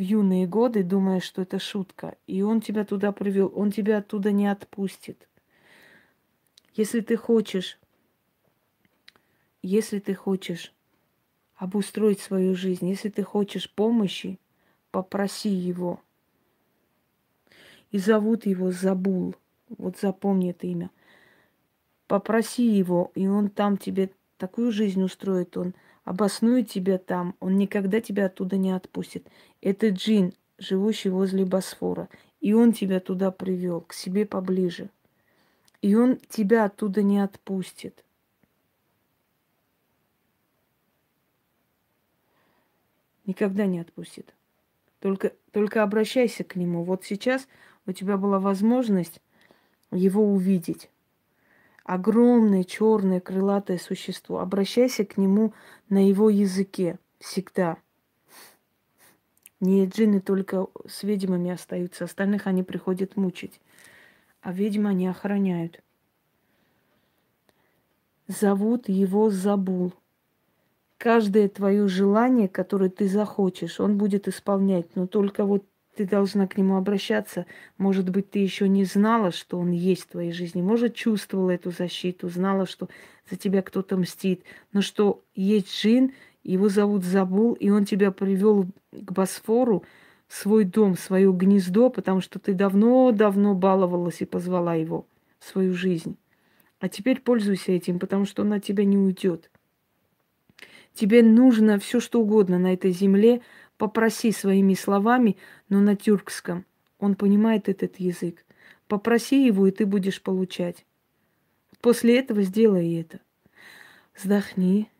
[0.00, 2.16] в юные годы, думая, что это шутка.
[2.26, 5.28] И он тебя туда привел, он тебя оттуда не отпустит.
[6.74, 7.78] Если ты хочешь,
[9.62, 10.72] если ты хочешь
[11.60, 12.88] обустроить свою жизнь.
[12.88, 14.40] Если ты хочешь помощи,
[14.90, 16.00] попроси его.
[17.90, 19.36] И зовут его Забул.
[19.68, 20.90] Вот запомни это имя.
[22.06, 25.74] Попроси его, и он там тебе такую жизнь устроит, он
[26.04, 29.26] обоснует тебя там, он никогда тебя оттуда не отпустит.
[29.60, 32.08] Это джин, живущий возле Босфора.
[32.40, 34.90] И он тебя туда привел, к себе поближе.
[35.82, 38.04] И он тебя оттуда не отпустит.
[43.26, 44.34] Никогда не отпустит.
[45.00, 46.82] Только, только обращайся к нему.
[46.84, 47.46] Вот сейчас
[47.86, 49.20] у тебя была возможность
[49.92, 50.90] его увидеть.
[51.90, 54.38] Огромное черное крылатое существо.
[54.38, 55.54] Обращайся к нему
[55.88, 57.78] на его языке всегда.
[59.58, 63.60] Не джинны только с ведьмами остаются, остальных они приходят мучить.
[64.40, 65.82] А ведьмы они охраняют.
[68.28, 69.92] Зовут его Забул.
[70.96, 74.94] Каждое твое желание, которое ты захочешь, он будет исполнять.
[74.94, 75.64] Но только вот
[76.00, 77.44] ты должна к нему обращаться.
[77.76, 80.62] Может быть, ты еще не знала, что он есть в твоей жизни.
[80.62, 82.88] Может, чувствовала эту защиту, знала, что
[83.30, 84.42] за тебя кто-то мстит.
[84.72, 89.84] Но что есть джин, его зовут Забул, и он тебя привел к Босфору,
[90.26, 95.04] в свой дом, в свое гнездо, потому что ты давно-давно баловалась и позвала его
[95.38, 96.16] в свою жизнь.
[96.78, 99.50] А теперь пользуйся этим, потому что он от тебя не уйдет.
[100.94, 103.42] Тебе нужно все, что угодно на этой земле–
[103.80, 105.38] Попроси своими словами,
[105.70, 106.66] но на тюркском.
[106.98, 108.44] Он понимает этот язык.
[108.88, 110.84] Попроси его, и ты будешь получать.
[111.80, 113.20] После этого сделай это.
[114.14, 114.90] Вздохни.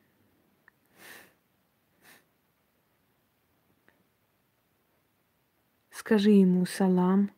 [5.91, 7.31] Скажи ему салам,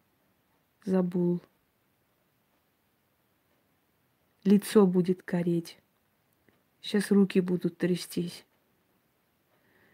[0.84, 1.40] забул.
[4.44, 5.76] Лицо будет кореть.
[6.80, 8.44] Сейчас руки будут трястись.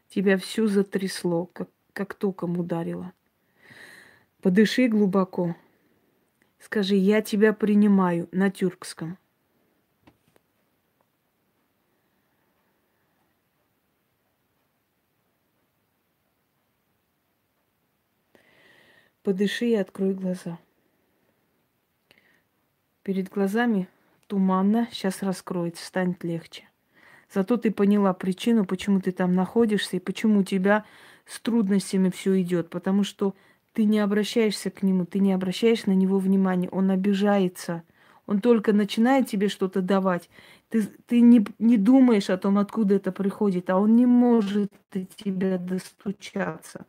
[0.09, 3.13] Тебя всю затрясло, как, как током ударило.
[4.41, 5.55] Подыши глубоко.
[6.59, 9.19] Скажи, я тебя принимаю на тюркском.
[19.23, 20.59] Подыши и открой глаза.
[23.03, 23.89] Перед глазами
[24.27, 26.69] туманно, сейчас раскроется, станет легче.
[27.33, 30.85] Зато ты поняла причину, почему ты там находишься и почему у тебя
[31.27, 32.71] с трудностями все идет.
[32.71, 33.35] Потому что
[33.73, 37.83] ты не обращаешься к нему, ты не обращаешь на него внимания, он обижается.
[38.27, 40.29] Он только начинает тебе что-то давать.
[40.69, 45.05] Ты, ты не, не думаешь о том, откуда это приходит, а он не может до
[45.05, 46.87] тебя достучаться.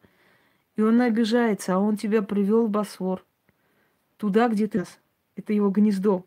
[0.75, 3.25] И он обижается, а он тебя привел в Босфор.
[4.17, 4.83] Туда, где ты.
[5.37, 6.25] Это его гнездо.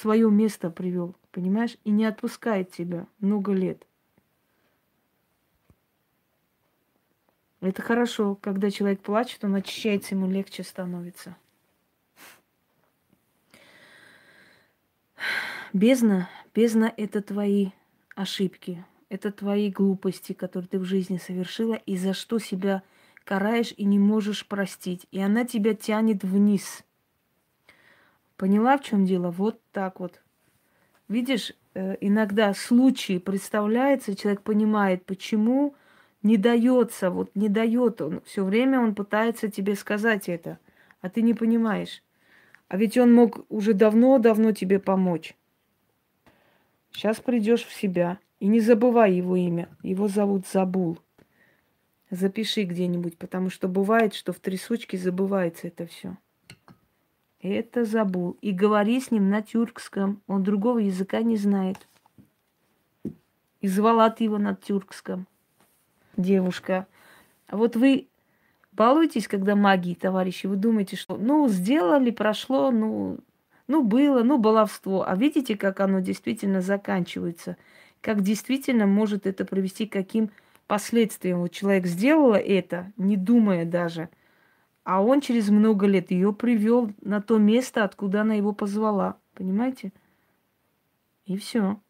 [0.00, 3.86] Свое место привел понимаешь, и не отпускает тебя много лет.
[7.60, 11.36] Это хорошо, когда человек плачет, он очищается, ему легче становится.
[15.72, 17.70] Бездна, бездна– это твои
[18.14, 22.82] ошибки, это твои глупости, которые ты в жизни совершила, и за что себя
[23.24, 25.06] караешь и не можешь простить.
[25.10, 26.84] И она тебя тянет вниз.
[28.36, 29.30] Поняла, в чем дело?
[29.30, 30.20] Вот так вот.
[31.08, 35.74] Видишь, э, иногда случай представляется, человек понимает, почему
[36.22, 38.22] не дается, вот не дает он.
[38.24, 40.58] Все время он пытается тебе сказать это,
[41.00, 42.02] а ты не понимаешь.
[42.68, 45.36] А ведь он мог уже давно-давно тебе помочь.
[46.90, 48.18] Сейчас придешь в себя.
[48.40, 49.68] И не забывай его имя.
[49.82, 50.98] Его зовут Забул.
[52.10, 56.16] Запиши где-нибудь, потому что бывает, что в трясучке забывается это все.
[57.44, 58.38] Это забыл.
[58.40, 60.22] И говори с ним на тюркском.
[60.26, 61.76] Он другого языка не знает.
[63.60, 65.26] И звала ты его на тюркском.
[66.16, 66.86] Девушка.
[67.48, 68.08] А вот вы
[68.72, 73.18] балуетесь, когда магии, товарищи, вы думаете, что ну, сделали, прошло, ну,
[73.68, 75.06] ну, было, ну, баловство.
[75.06, 77.58] А видите, как оно действительно заканчивается?
[78.00, 80.30] Как действительно может это привести к каким
[80.66, 81.40] последствиям?
[81.40, 84.08] Вот человек сделал это, не думая даже–
[84.84, 89.16] а он через много лет ее привел на то место, откуда она его позвала.
[89.34, 89.92] Понимаете?
[91.24, 91.80] И все.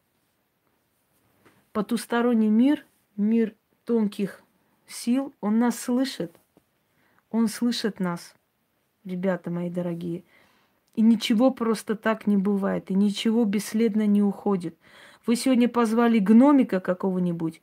[1.72, 2.86] Потусторонний мир,
[3.16, 4.42] мир тонких
[4.86, 6.34] сил, он нас слышит.
[7.30, 8.34] Он слышит нас,
[9.05, 10.22] ребята мои дорогие.
[10.95, 14.78] И ничего просто так не бывает, и ничего бесследно не уходит.
[15.26, 17.61] Вы сегодня позвали гномика какого-нибудь,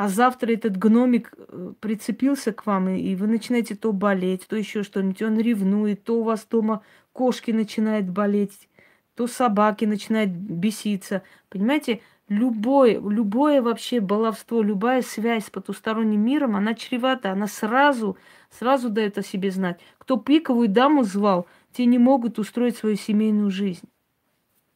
[0.00, 4.82] а завтра этот гномик э, прицепился к вам, и вы начинаете то болеть, то еще
[4.82, 6.80] что-нибудь, он ревнует, то у вас дома
[7.12, 8.70] кошки начинают болеть,
[9.14, 11.22] то собаки начинают беситься.
[11.50, 18.16] Понимаете, любое, любое вообще баловство, любая связь с потусторонним миром, она чревата, она сразу,
[18.48, 19.80] сразу дает о себе знать.
[19.98, 23.86] Кто пиковую даму звал, те не могут устроить свою семейную жизнь.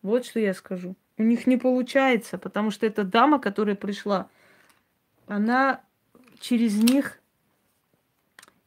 [0.02, 0.96] Вот что я скажу.
[1.16, 4.28] У них не получается, потому что эта дама, которая пришла,
[5.26, 5.82] она
[6.40, 7.20] через них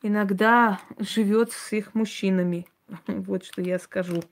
[0.02, 2.66] иногда живет с их мужчинами.
[3.08, 4.24] Вот что я скажу,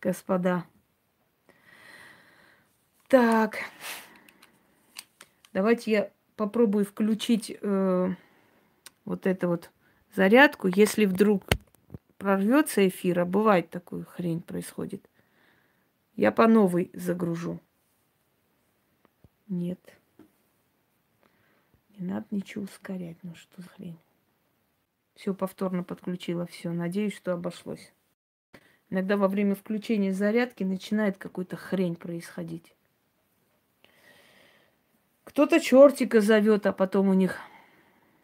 [0.00, 0.64] господа.
[3.08, 3.58] Так,
[5.52, 8.14] давайте я попробую включить э,
[9.04, 9.70] вот эту вот
[10.14, 10.68] зарядку.
[10.68, 11.44] Если вдруг
[12.18, 15.08] прорвется эфир, а бывает такую хрень происходит,
[16.16, 17.60] я по новой загружу.
[19.48, 19.78] Нет.
[21.96, 23.16] Не надо ничего ускорять.
[23.22, 23.98] Ну что за хрень?
[25.14, 26.70] Все повторно подключила, все.
[26.70, 27.92] Надеюсь, что обошлось.
[28.90, 32.74] Иногда во время включения зарядки начинает какую-то хрень происходить.
[35.24, 37.38] Кто-то чертика зовет, а потом у них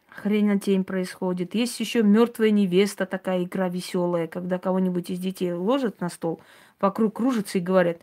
[0.07, 1.55] хренотень происходит.
[1.55, 6.39] Есть еще мертвая невеста, такая игра веселая, когда кого-нибудь из детей ложат на стол,
[6.79, 7.99] вокруг кружится и говорят,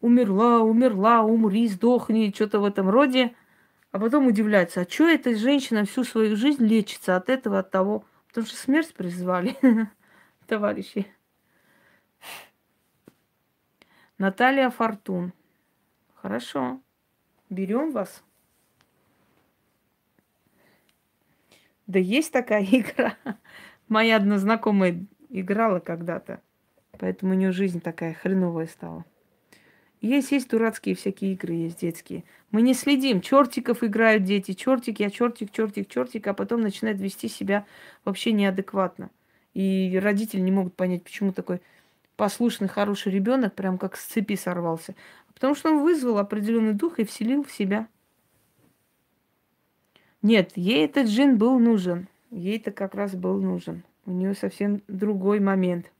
[0.00, 3.34] умерла, умерла, умри, сдохни, что-то в этом роде.
[3.94, 8.04] А потом удивляется, а что эта женщина всю свою жизнь лечится от этого, от того?
[8.26, 9.56] Потому что смерть призвали,
[10.48, 11.06] товарищи.
[14.18, 15.32] Наталья Фортун.
[16.16, 16.80] Хорошо.
[17.50, 18.24] Берем вас.
[21.86, 23.16] Да есть такая игра.
[23.86, 26.42] Моя одна знакомая играла когда-то.
[26.98, 29.04] Поэтому у нее жизнь такая хреновая стала.
[30.04, 32.24] Есть, есть дурацкие всякие игры, есть детские.
[32.50, 33.22] Мы не следим.
[33.22, 34.52] Чертиков играют дети.
[34.52, 37.64] Чертик, я чертик, чертик, чертик, а потом начинает вести себя
[38.04, 39.08] вообще неадекватно.
[39.54, 41.62] И родители не могут понять, почему такой
[42.16, 44.94] послушный, хороший ребенок прям как с цепи сорвался.
[45.32, 47.88] Потому что он вызвал определенный дух и вселил в себя.
[50.20, 52.08] Нет, ей этот джин был нужен.
[52.30, 53.84] Ей-то как раз был нужен.
[54.04, 55.90] У нее совсем другой момент.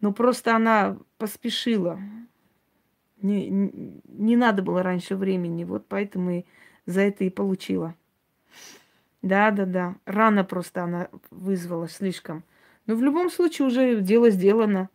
[0.00, 2.00] Но просто она поспешила.
[3.24, 6.44] Не, не, надо было раньше времени, вот поэтому и
[6.84, 7.94] за это и получила.
[9.22, 9.96] Да, да, да.
[10.04, 12.44] Рано просто она вызвала слишком.
[12.84, 14.90] Но в любом случае уже дело сделано.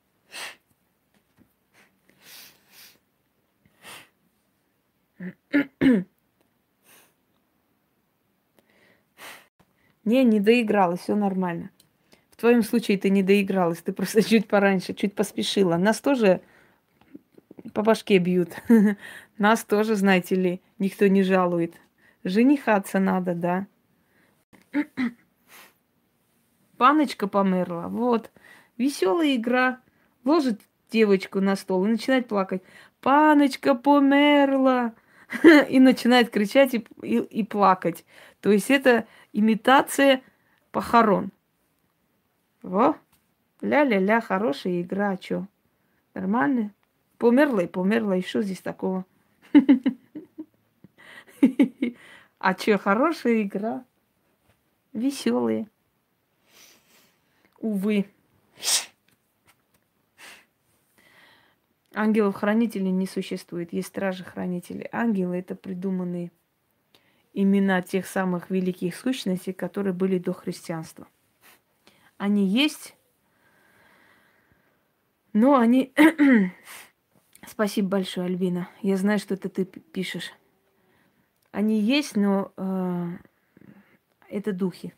[10.05, 11.71] Не, не доигралась, все нормально.
[12.29, 15.77] В твоем случае ты не доигралась, ты просто чуть пораньше, чуть поспешила.
[15.77, 16.41] Нас тоже
[17.73, 18.49] по башке бьют.
[19.37, 21.75] Нас тоже, знаете ли, никто не жалует.
[22.23, 23.67] Женихаться надо, да.
[26.77, 27.87] Паночка померла.
[27.87, 28.31] Вот.
[28.77, 29.79] Веселая игра.
[30.25, 30.61] Ложит
[30.91, 32.61] девочку на стол и начинает плакать.
[33.01, 34.93] Паночка померла.
[35.69, 38.03] И начинает кричать и, и, и плакать.
[38.41, 40.23] То есть это имитация
[40.71, 41.29] похорон.
[42.63, 42.97] Во.
[43.61, 45.45] Ля-ля-ля, хорошая игра, а чё?
[46.15, 46.73] Нормально?
[47.19, 49.05] Померла и померла, и что здесь такого?
[52.41, 53.83] А что, хорошая игра?
[54.93, 55.67] Веселые.
[57.59, 58.05] Увы.
[61.93, 63.73] Ангелов-хранителей не существует.
[63.73, 64.87] Есть стражи-хранители.
[64.93, 66.31] Ангелы– это придуманные
[67.33, 71.07] имена тех самых великих сущностей, которые были до христианства.
[72.17, 72.95] Они есть,
[75.33, 75.93] но они
[77.49, 78.69] Спасибо большое, Альбина.
[78.83, 80.31] Я знаю, что это ты пишешь.
[81.49, 83.07] Они есть, но э,
[84.29, 84.93] это духи.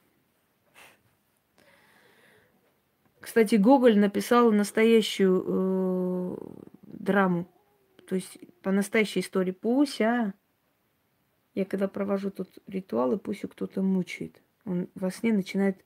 [3.21, 6.37] Кстати, Гоголь написал настоящую э,
[6.83, 7.47] драму.
[8.05, 10.33] То есть по настоящей истории Пуся.
[11.55, 14.41] Я когда провожу тут ритуалы, Пусю кто-то мучает.
[14.65, 15.85] Он во сне начинает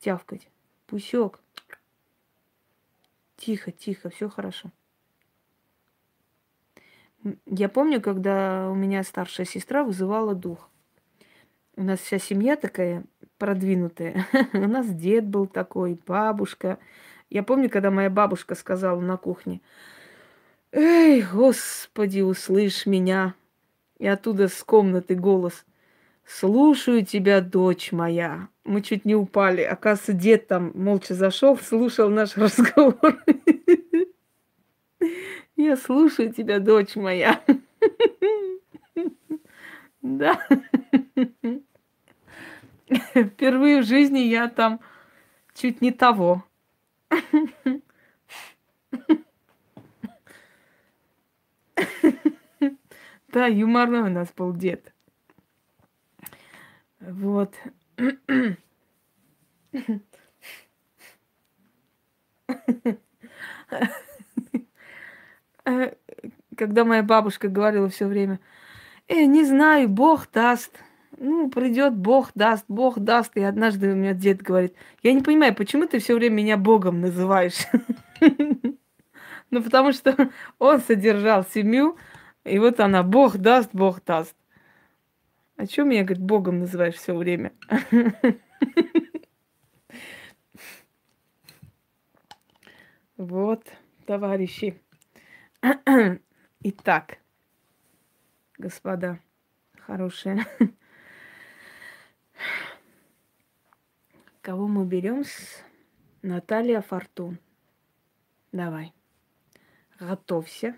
[0.00, 0.48] тявкать.
[0.88, 1.38] Пусек.
[3.36, 4.72] Тихо, тихо, все хорошо.
[7.46, 10.68] Я помню, когда у меня старшая сестра вызывала дух.
[11.76, 13.04] У нас вся семья такая
[13.38, 14.26] продвинутая.
[14.52, 16.78] у нас дед был такой, бабушка.
[17.30, 19.60] Я помню, когда моя бабушка сказала на кухне,
[20.72, 23.34] «Эй, Господи, услышь меня!»
[23.98, 25.64] И оттуда с комнаты голос,
[26.26, 29.62] «Слушаю тебя, дочь моя!» Мы чуть не упали.
[29.62, 33.22] Оказывается, дед там молча зашел, слушал наш разговор.
[35.56, 37.40] Я слушаю тебя, дочь моя.
[40.02, 40.38] Да.
[43.14, 44.80] Впервые в жизни я там
[45.54, 46.44] чуть не того.
[53.28, 54.92] Да, юморной у нас был дед.
[57.00, 57.54] Вот.
[63.70, 63.86] Э,
[65.64, 68.40] когда моя бабушка говорила все время,
[69.08, 70.78] э, не знаю, Бог даст.
[71.16, 73.36] Ну, придет, Бог даст, Бог даст.
[73.36, 77.00] И однажды у меня дед говорит, я не понимаю, почему ты все время меня Богом
[77.00, 77.66] называешь?
[79.50, 81.96] Ну, потому что он содержал семью,
[82.42, 84.34] и вот она, Бог даст, Бог даст.
[85.56, 87.52] А чем меня, говорит, Богом называешь все время?
[93.16, 93.62] Вот,
[94.06, 94.74] товарищи.
[96.60, 97.18] Итак,
[98.58, 99.18] господа
[99.78, 100.44] хорошие,
[104.42, 105.64] Кого мы берем с
[106.20, 107.38] Наталья Фортун?
[108.52, 108.92] Давай.
[109.98, 110.76] Готовься.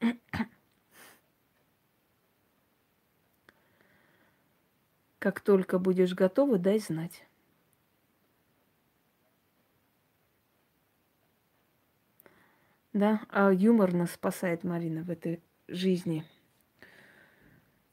[5.18, 7.26] Как только будешь готова, дай знать.
[12.94, 16.24] Да, а юмор нас спасает, Марина, в этой жизни.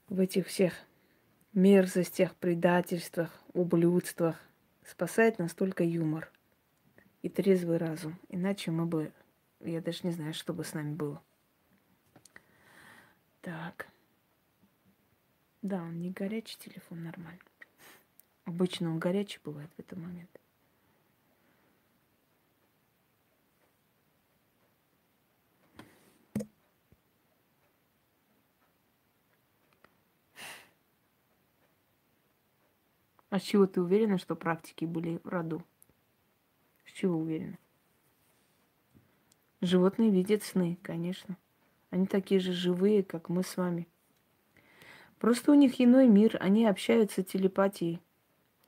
[0.08, 0.74] В этих всех
[1.52, 4.40] мерзостях, предательствах, ублюдствах.
[4.84, 6.30] Спасает нас только юмор
[7.22, 8.16] и трезвый разум.
[8.28, 9.12] Иначе мы бы,
[9.58, 11.20] я даже не знаю, что бы с нами было.
[13.40, 13.88] Так.
[15.62, 17.40] Да, он не горячий телефон, нормально.
[18.44, 20.30] Обычно он горячий бывает в этот момент.
[33.32, 35.64] А с чего ты уверена, что практики были в роду?
[36.84, 37.56] С чего уверена?
[39.62, 41.38] Животные видят сны, конечно.
[41.88, 43.88] Они такие же живые, как мы с вами.
[45.18, 48.02] Просто у них иной мир, они общаются телепатией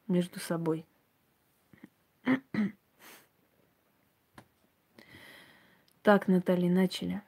[0.09, 0.87] между собой.
[6.01, 7.21] Так, Наталья, начали.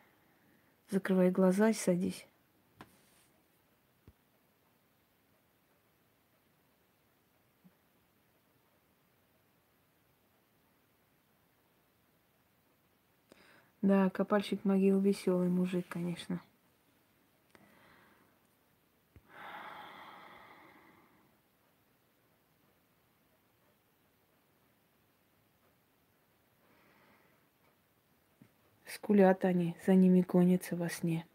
[0.89, 2.27] Закрывай глаза и садись.
[13.83, 16.41] Да, копальщик могил веселый мужик, конечно.
[28.87, 31.27] Скулят они, за ними гонятся во сне.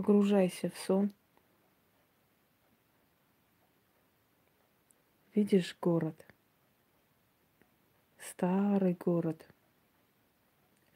[0.00, 1.12] Погружайся в сон.
[5.34, 6.26] Видишь город?
[8.18, 9.46] Старый город.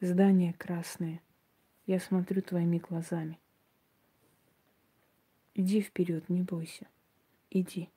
[0.01, 1.21] Здания красные.
[1.85, 3.39] Я смотрю твоими глазами.
[5.53, 6.87] Иди вперед, не бойся.
[7.51, 7.91] Иди.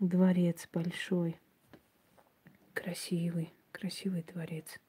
[0.00, 1.38] Дворец большой,
[2.74, 4.80] красивый, красивый дворец.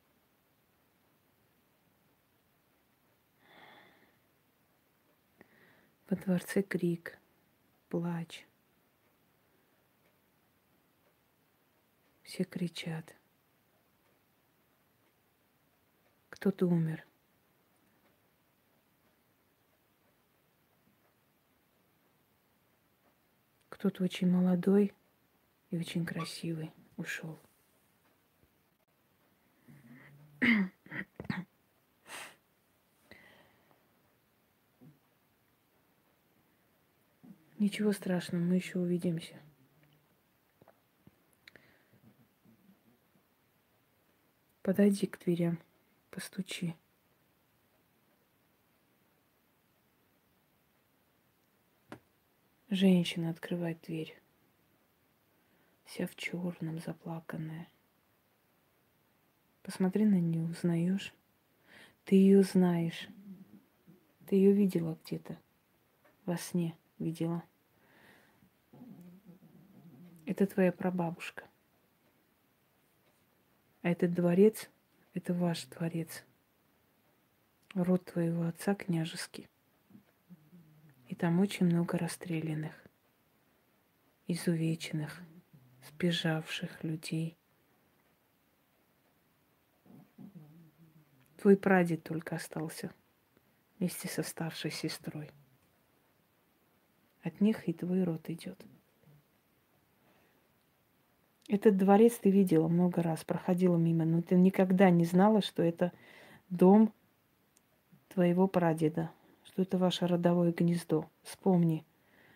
[6.10, 7.20] Во дворце крик,
[7.88, 8.48] плач.
[12.24, 13.16] Все кричат.
[16.32, 17.06] Кто-то умер.
[23.70, 24.96] Кто-то очень молодой
[25.70, 27.40] и очень красивый ушел.
[37.60, 39.38] Ничего страшного, мы еще увидимся.
[44.62, 45.60] Подойди к дверям,
[46.10, 46.74] постучи.
[52.70, 54.18] Женщина открывает дверь.
[55.84, 57.68] Вся в черном, заплаканная.
[59.64, 61.14] Посмотри на нее, узнаешь?
[62.06, 63.10] Ты ее знаешь.
[64.28, 65.38] Ты ее видела где-то
[66.26, 67.44] во сне видела.
[70.30, 71.44] Это твоя прабабушка.
[73.82, 74.70] А этот дворец–
[75.16, 76.24] это ваш дворец.
[77.74, 79.50] Род твоего отца княжеский.
[81.08, 82.76] И там очень много расстрелянных,
[84.28, 85.20] изувеченных,
[85.88, 87.36] сбежавших людей.
[91.38, 92.94] Твой прадед только остался
[93.80, 95.32] вместе со старшей сестрой.
[97.24, 98.64] От них и твой род идет.
[101.50, 105.92] Этот дворец ты видела много раз, проходила мимо, но ты никогда не знала, что это
[106.52, 106.94] дом
[108.08, 109.10] твоего прадеда,
[109.44, 111.10] что это ваше родовое гнездо.
[111.24, 111.84] Вспомни.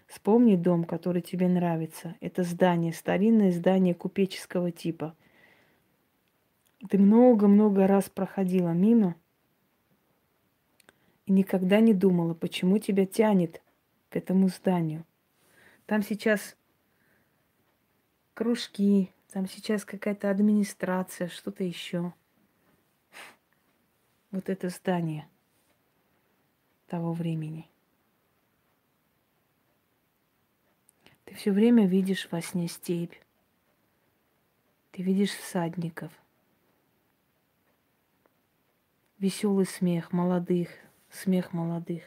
[0.07, 2.15] Вспомни дом, который тебе нравится.
[2.21, 5.15] Это здание, старинное здание купеческого типа.
[6.89, 9.15] Ты много-много раз проходила мимо
[11.27, 13.61] и никогда не думала, почему тебя тянет
[14.09, 15.05] к этому зданию.
[15.85, 16.55] Там сейчас
[18.33, 22.13] кружки, там сейчас какая-то администрация, что-то еще.
[24.31, 25.27] Вот это здание
[26.87, 27.69] того времени.
[31.25, 33.15] Ты все время видишь во сне степь.
[34.91, 36.11] Ты видишь всадников.
[39.17, 40.69] Веселый смех молодых,
[41.09, 42.03] смех молодых.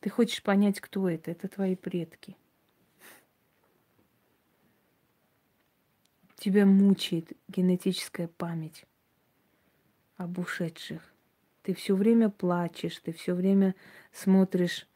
[0.00, 1.30] Ты хочешь понять, кто это?
[1.30, 2.36] Это твои предки.
[6.36, 8.84] Тебя мучает генетическая память
[10.16, 11.02] об ушедших.
[11.62, 13.74] Ты все время плачешь, ты все время
[14.12, 14.86] смотришь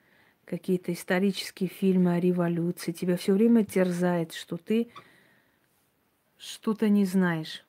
[0.45, 2.93] какие-то исторические фильмы о революции.
[2.93, 4.89] Тебя все время терзает, что ты
[6.39, 7.65] что-то не знаешь.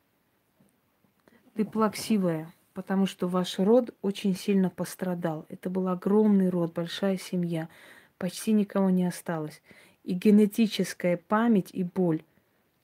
[1.56, 5.46] Ты плаксивая, потому что ваш род очень сильно пострадал.
[5.50, 7.70] Это был огромный род, большая семья.
[8.18, 9.62] Почти никого не осталось.
[10.04, 12.24] И генетическая память и боль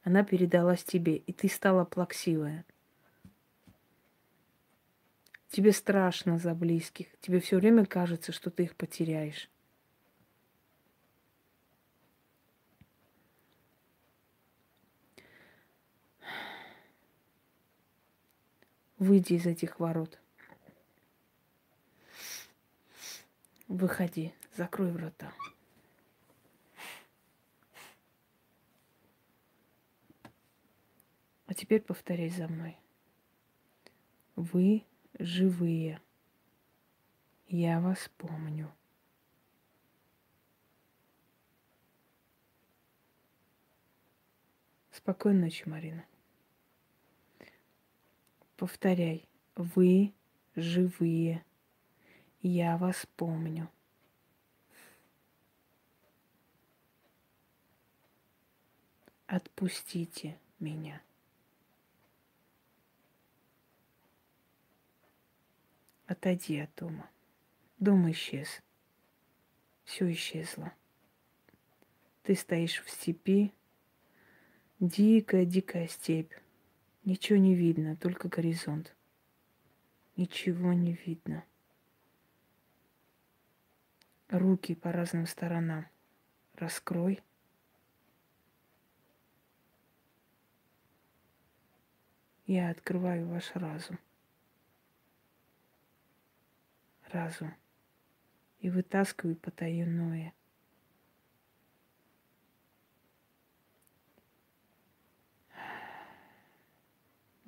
[0.04, 2.66] она передалась тебе, и ты стала плаксивая.
[5.50, 7.08] Тебе страшно за близких.
[7.22, 9.50] Тебе все время кажется, что ты их потеряешь.
[19.00, 20.20] Выйди из этих ворот.
[23.70, 25.32] Выходи, закрой врата.
[31.45, 32.78] А теперь повторяй за мной.
[34.36, 34.84] Вы
[35.18, 36.02] живые.
[37.47, 38.70] Я вас помню.
[44.91, 46.09] Спокойной ночи, Марина.
[48.60, 49.26] Повторяй.
[49.55, 50.14] Вы
[50.57, 51.45] живые.
[52.41, 53.70] Я вас помню.
[59.28, 61.01] Отпустите меня.
[66.05, 67.10] Отойди от дома.
[67.78, 68.62] Дом исчез.
[69.86, 70.74] Все исчезло.
[72.24, 73.53] Ты стоишь в степи,
[74.82, 76.34] дикая-дикая степь.
[77.04, 78.95] Ничего не видно, только горизонт.
[80.16, 81.43] Ничего не видно.
[84.28, 85.88] Руки по разным сторонам.
[86.56, 87.22] Раскрой.
[92.45, 94.00] Я открываю ваш разум.
[97.12, 97.54] разум
[98.60, 100.34] и вытаскивай потаенное.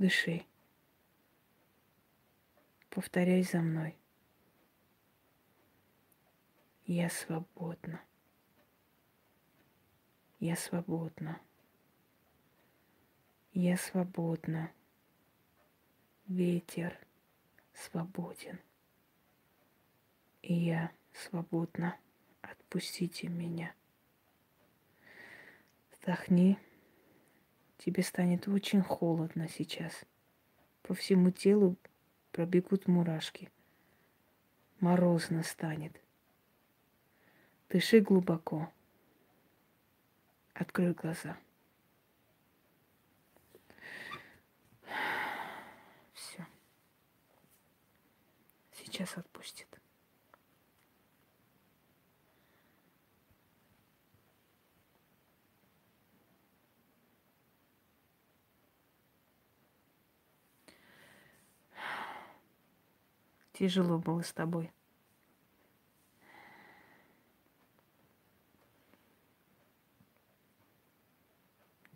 [0.02, 0.48] Дыши.
[2.90, 3.96] Повторяй за мной.
[6.88, 8.02] Я свободна.
[10.40, 11.40] Я свободна.
[13.54, 14.72] Я свободна.
[16.26, 16.98] Ветер
[17.74, 18.60] свободен
[20.42, 21.96] и я свободна.
[22.42, 23.76] Отпустите меня.
[25.92, 26.58] Вдохни.
[27.84, 30.06] Тебе станет очень холодно сейчас.
[30.84, 31.78] По всему телу
[32.32, 33.50] пробегут мурашки.
[34.80, 36.00] Морозно станет.
[37.70, 38.72] Дыши глубоко.
[40.54, 41.36] Открой глаза.
[46.14, 46.46] Все.
[48.74, 49.71] Сейчас отпустит.
[63.62, 64.72] Тяжело было с тобой.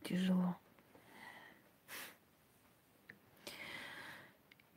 [0.03, 0.57] Тяжело.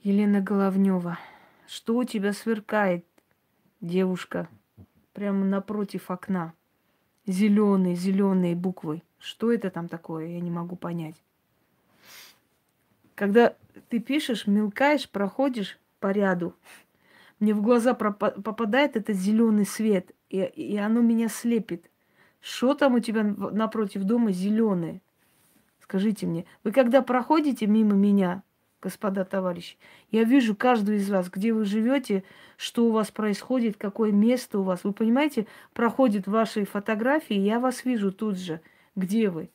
[0.03, 1.19] Елена Головнева,
[1.67, 3.05] что у тебя сверкает,
[3.83, 4.49] девушка,
[5.13, 6.55] прямо напротив окна?
[7.27, 9.03] Зеленые, зеленые буквы.
[9.19, 10.29] Что это там такое?
[10.29, 11.23] Я не могу понять.
[13.15, 13.55] Когда
[13.91, 16.55] ты пишешь, мелкаешь, проходишь, по ряду.
[17.41, 21.91] Мне в глаза попадает этот зеленый свет, и, и оно меня слепит.
[22.41, 25.01] Что там у тебя напротив дома зеленое?
[25.81, 28.43] Скажите мне, вы когда проходите мимо меня,
[28.83, 29.77] господа товарищи,
[30.11, 32.25] я вижу каждую из вас, где вы живете,
[32.57, 34.85] что у вас происходит, какое место у вас.
[34.85, 38.61] Вы понимаете, проходят ваши фотографии, я вас вижу тут же,
[38.97, 39.51] где вы,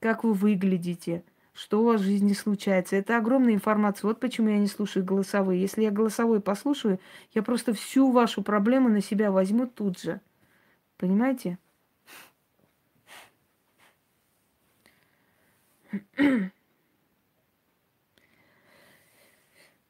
[0.00, 1.22] как вы выглядите,
[1.52, 2.96] что у вас в жизни случается.
[2.96, 4.08] Это огромная информация.
[4.08, 5.60] Вот почему я не слушаю голосовые.
[5.60, 7.00] Если я голосовой послушаю,
[7.34, 10.20] я просто всю вашу проблему на себя возьму тут же.
[10.96, 11.58] Понимаете?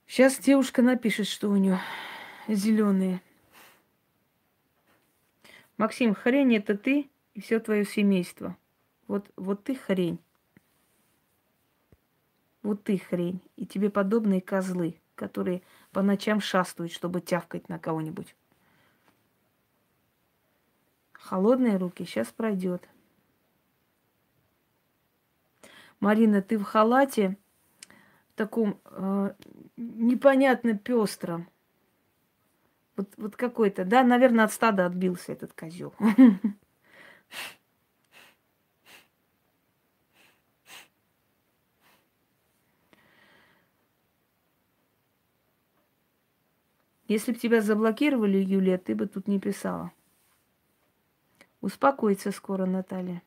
[0.07, 1.79] Сейчас девушка напишет, что у нее
[2.49, 3.21] зеленые.
[5.77, 8.57] Максим, хрень это ты и все твое семейство.
[9.07, 10.19] Вот, вот ты хрень.
[12.63, 13.41] Вот ты хрень.
[13.57, 18.35] И тебе подобные козлы, которые по ночам шастают, чтобы тявкать на кого-нибудь.
[21.13, 22.89] Холодные руки сейчас пройдет.
[26.01, 27.37] Марина, ты в халате
[28.35, 29.35] таком э,
[29.77, 31.49] непонятно пестром.
[32.97, 35.95] Вот, вот какой-то, да, наверное, от стада отбился этот козел.
[47.11, 49.91] Если бы тебя заблокировали, Юлия, ты бы тут не писала.
[51.61, 53.21] Успокоится скоро, Наталья.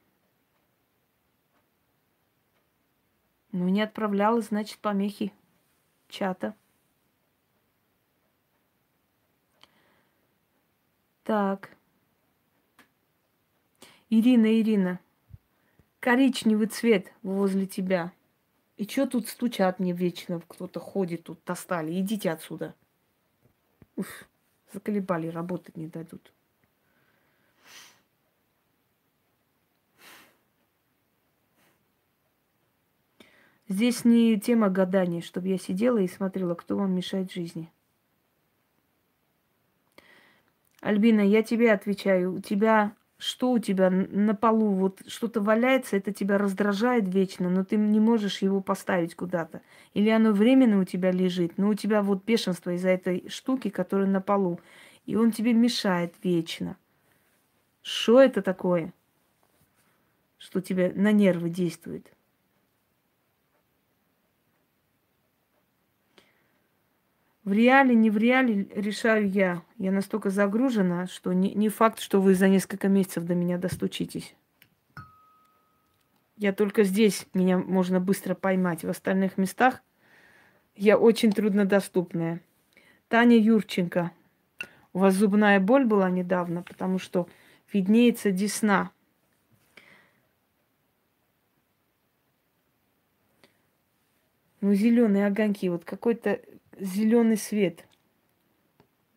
[3.52, 5.34] Ну, не отправляла, значит, помехи
[6.08, 6.56] чата.
[11.26, 11.76] Так.
[14.10, 15.02] Ирина, Ирина,
[16.00, 18.14] коричневый цвет возле тебя.
[18.78, 20.40] И что тут стучат мне вечно?
[20.48, 22.00] Кто-то ходит тут, достали.
[22.00, 22.76] Идите отсюда.
[23.96, 24.28] Уф,
[24.72, 26.32] заколебали, работать не дадут.
[33.70, 37.72] Здесь не тема гаданий, чтобы я сидела и смотрела, кто вам мешает жизни.
[40.82, 42.34] Альбина, я тебе отвечаю.
[42.34, 42.94] У тебя
[43.24, 44.74] что у тебя на полу?
[44.74, 49.62] Вот что-то валяется, это тебя раздражает вечно, но ты не можешь его поставить куда-то.
[49.94, 54.08] Или оно временно у тебя лежит, но у тебя вот бешенство из-за этой штуки, которая
[54.08, 54.60] на полу.
[55.06, 56.76] И он тебе мешает вечно.
[57.82, 58.94] Что это такое?
[60.38, 62.12] Что тебе на нервы действует?
[67.44, 69.64] В реале, не в реале решаю я.
[69.78, 74.34] Я настолько загружена, что не, не факт, что вы за несколько месяцев до меня достучитесь.
[76.38, 78.84] Я только здесь меня можно быстро поймать.
[78.84, 79.82] В остальных местах
[80.76, 82.42] я очень труднодоступная.
[83.10, 84.12] Таня Юрченко.
[84.94, 87.28] У вас зубная боль была недавно, потому что
[87.74, 88.92] виднеется десна.
[94.62, 95.68] Ну, зеленые огоньки.
[95.68, 96.40] Вот какой-то
[96.80, 97.86] зеленый свет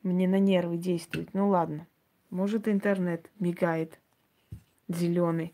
[0.03, 1.35] мне на нервы действует.
[1.35, 1.87] Ну ладно.
[2.31, 3.99] Может, интернет мигает
[4.89, 5.53] зеленый.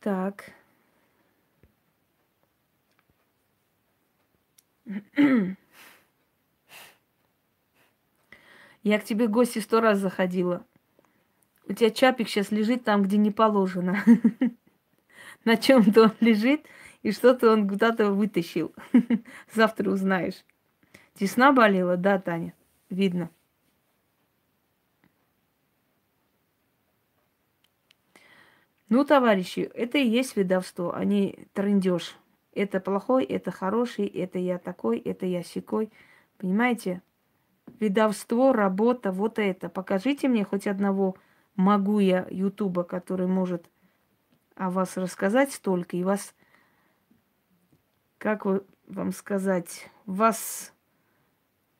[0.00, 0.52] Так.
[8.82, 10.64] Я к тебе гости сто раз заходила.
[11.68, 13.98] У тебя чапик сейчас лежит там, где не положено.
[15.44, 16.64] На чем-то он лежит,
[17.02, 18.74] и что-то он куда-то вытащил.
[19.54, 20.44] Завтра узнаешь.
[21.14, 21.98] Тесна болела?
[21.98, 22.54] Да, Таня,
[22.88, 23.30] видно.
[28.88, 32.16] Ну, товарищи, это и есть ведовство, а не трындеж.
[32.54, 35.92] Это плохой, это хороший, это я такой, это я секой.
[36.38, 37.02] Понимаете?
[37.78, 39.68] Ведовство, работа, вот это.
[39.68, 41.16] Покажите мне хоть одного
[41.58, 43.68] могу я Ютуба, который может
[44.54, 46.34] о вас рассказать столько, и вас,
[48.16, 48.46] как
[48.86, 50.72] вам сказать, вас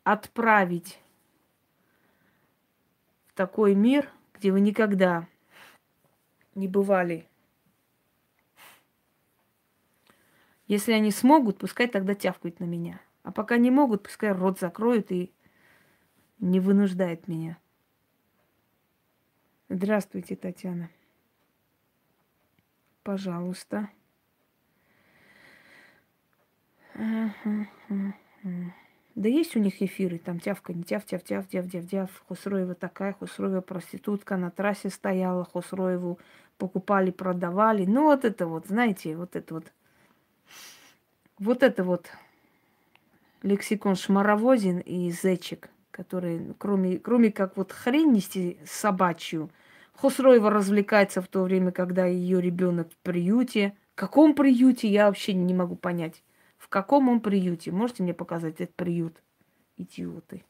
[0.03, 1.01] отправить
[3.29, 5.26] в такой мир, где вы никогда
[6.55, 7.26] не бывали.
[10.66, 13.01] Если они смогут, пускай тогда тявкают на меня.
[13.22, 15.33] А пока не могут, пускай рот закроют и
[16.41, 17.59] не вынуждает меня.
[19.71, 20.89] Здравствуйте, Татьяна.
[23.03, 23.91] Пожалуйста.
[26.95, 32.23] Да есть у них эфиры, там тявка, не тяв, тяв, тяв, тяв, тяв, тяв.
[32.29, 36.19] Хусроева такая, Хусроева проститутка на трассе стояла, Хусроеву
[36.57, 37.85] покупали, продавали.
[37.85, 39.73] Ну вот это вот, знаете, вот это вот.
[41.39, 42.11] Вот это вот
[43.43, 49.51] лексикон Шмаровозин и Зечек, который, кроме, кроме как вот хрень нести собачью,
[49.95, 53.77] Хусроева развлекается в то время, когда ее ребенок в приюте.
[53.97, 56.23] В каком приюте, я вообще не могу понять.
[56.57, 57.73] В каком он приюте?
[57.73, 59.21] Можете мне показать этот приют?
[59.77, 60.45] Идиоты.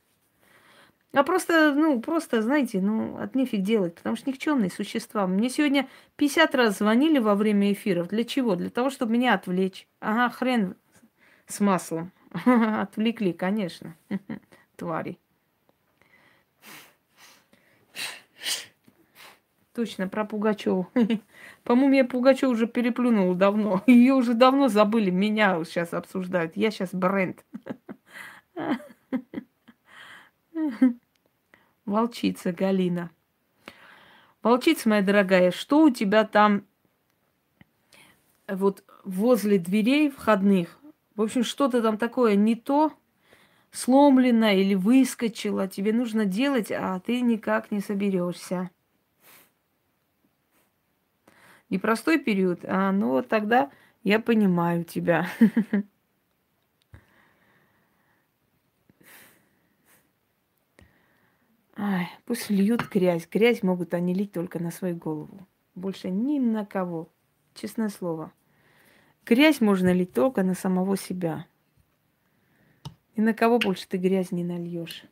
[1.15, 5.27] А просто, ну, просто, знаете, ну, от нефиг делать, потому что никчемные существа.
[5.27, 8.09] Мне сегодня 50 раз звонили во время эфиров.
[8.09, 8.55] Для чего?
[8.55, 9.89] Для того, чтобы меня отвлечь.
[10.01, 10.77] Ага, хрен
[11.47, 12.13] с маслом.
[12.45, 13.97] Отвлекли, конечно.
[14.77, 15.19] Твари.
[19.79, 20.89] Точно, про Пугачеву.
[21.63, 23.85] По-моему, я Пугачев уже переплюнула давно.
[23.87, 25.11] Ее уже давно забыли.
[25.11, 26.57] Меня сейчас обсуждают.
[26.57, 27.45] Я сейчас бренд.
[31.87, 33.13] Волчица Галина.
[34.43, 36.65] Волчица моя дорогая, что у тебя там
[38.49, 40.77] вот возле дверей входных?
[41.15, 42.93] В общем, что-то там такое не то,
[43.71, 45.69] сломлено или выскочило.
[45.69, 48.73] Тебе нужно делать, а ты никак не соберешься.
[51.71, 53.71] Непростой период, а ну вот тогда
[54.03, 55.29] я понимаю тебя.
[61.77, 63.29] Ай, пусть льют грязь.
[63.31, 65.47] Грязь могут они лить только на свою голову.
[65.75, 67.09] Больше ни на кого.
[67.55, 68.33] Честное слово.
[69.25, 71.47] Грязь можно лить только на самого себя.
[73.15, 75.05] И на кого больше ты грязь не нальешь.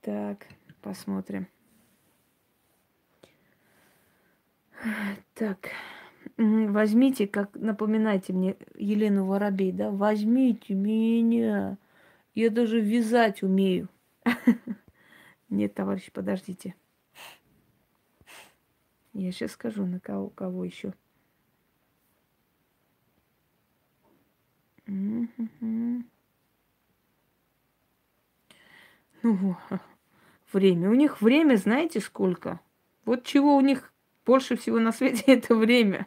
[0.00, 0.46] Так,
[0.80, 1.46] посмотрим.
[5.34, 5.70] Так,
[6.36, 11.78] возьмите, как напоминайте мне Елену Воробей, да, возьмите меня.
[12.34, 13.88] Я даже вязать умею.
[15.48, 16.74] Нет, товарищ, подождите.
[19.12, 20.94] Я сейчас скажу, на кого, кого еще.
[24.86, 25.28] Ну,
[30.52, 30.90] время.
[30.90, 32.60] У них время, знаете, сколько?
[33.04, 33.92] Вот чего у них
[34.28, 36.06] больше всего на свете это время.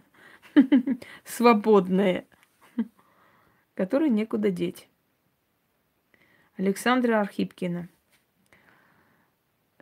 [1.26, 2.28] Свободное.
[3.74, 4.88] Которое некуда деть.
[6.55, 7.89] Александра Архипкина.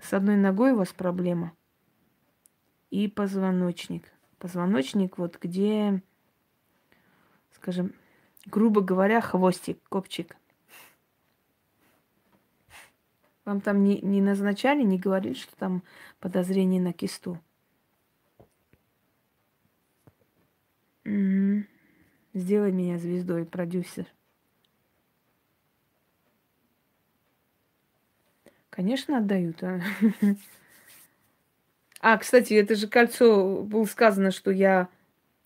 [0.02, 1.52] С одной ногой у вас проблема.
[2.92, 4.06] И позвоночник.
[4.38, 6.02] Позвоночник вот где,
[7.52, 7.94] скажем,
[8.46, 10.38] грубо говоря, хвостик, копчик.
[13.44, 15.84] Вам там не, не назначали, не говорили, что там
[16.22, 17.38] подозрение на кисту?
[21.10, 21.64] Угу.
[22.36, 24.06] Сделай меня звездой, продюсер.
[28.70, 29.64] Конечно, отдают.
[29.64, 29.82] А,
[32.00, 34.88] а кстати, это же кольцо было сказано, что я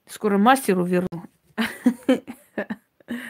[0.05, 1.23] скоро мастеру верну.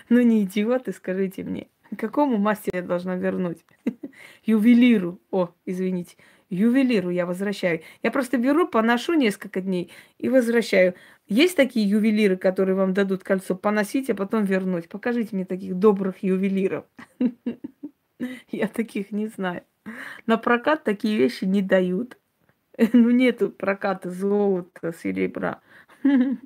[0.07, 1.67] Ну не идиоты, скажите мне.
[1.97, 3.65] Какому мастеру я должна вернуть?
[4.45, 5.19] Ювелиру.
[5.31, 6.15] О, извините.
[6.53, 7.81] Ювелиру я возвращаю.
[8.03, 10.93] Я просто беру, поношу несколько дней и возвращаю.
[11.27, 14.87] Есть такие ювелиры, которые вам дадут кольцо поносить, а потом вернуть?
[14.87, 16.85] Покажите мне таких добрых ювелиров.
[18.51, 19.63] Я таких не знаю.
[20.27, 22.17] На прокат такие вещи не дают.
[22.93, 25.61] Ну, нету проката золота, серебра.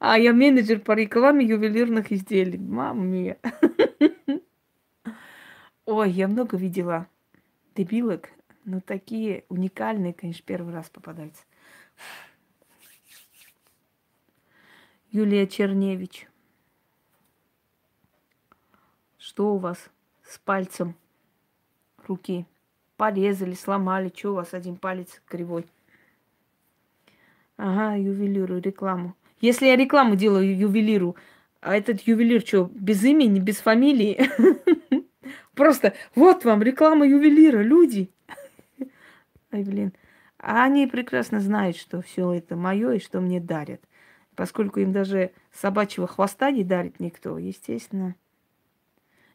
[0.00, 2.58] А я менеджер по рекламе ювелирных изделий.
[2.58, 3.38] Мия.
[5.86, 7.06] Ой, я много видела
[7.78, 8.30] дебилок,
[8.64, 11.42] но такие уникальные, конечно, первый раз попадаются.
[15.10, 16.28] Юлия Черневич.
[19.16, 19.88] Что у вас?
[20.28, 20.94] с пальцем
[22.06, 22.44] руки.
[22.98, 24.12] Порезали, сломали.
[24.14, 25.64] Что у вас один палец кривой?
[27.56, 29.16] Ага, ювелиру, рекламу.
[29.40, 31.16] Если я рекламу делаю ювелиру,
[31.60, 34.28] а этот ювелир что, без имени, без фамилии?
[35.54, 38.10] Просто вот вам реклама ювелира, люди.
[39.52, 39.92] Ай, блин.
[40.38, 43.82] А они прекрасно знают, что все это мое и что мне дарят.
[44.36, 48.14] Поскольку им даже собачьего хвоста не дарит никто, естественно.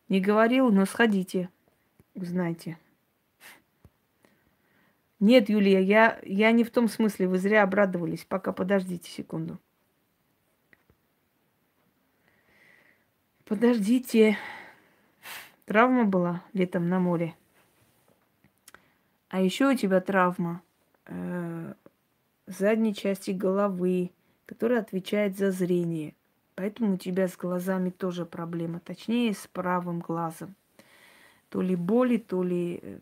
[0.08, 1.50] Не говорил, но сходите,
[2.14, 2.78] узнайте.
[5.20, 8.26] Нет, Юлия, я, я не в том смысле, вы зря обрадовались.
[8.26, 9.58] Пока подождите секунду.
[13.46, 14.38] Подождите.
[15.66, 17.36] Травма была летом на море.
[19.30, 20.62] А еще у тебя травма
[21.06, 21.74] э,
[22.46, 24.12] задней части головы,
[24.46, 26.14] которая отвечает за зрение.
[26.56, 30.56] Поэтому у тебя с глазами тоже проблема, точнее с правым глазом.
[31.50, 33.00] То ли боли, то ли э,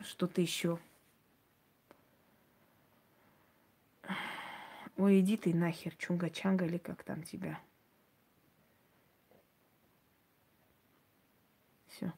[0.00, 0.78] что-то еще.
[4.96, 7.60] Ой, иди ты нахер, чунга-чанга или как там тебя.
[11.88, 12.12] Все.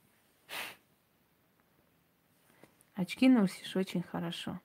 [3.00, 4.60] Очки носишь очень хорошо.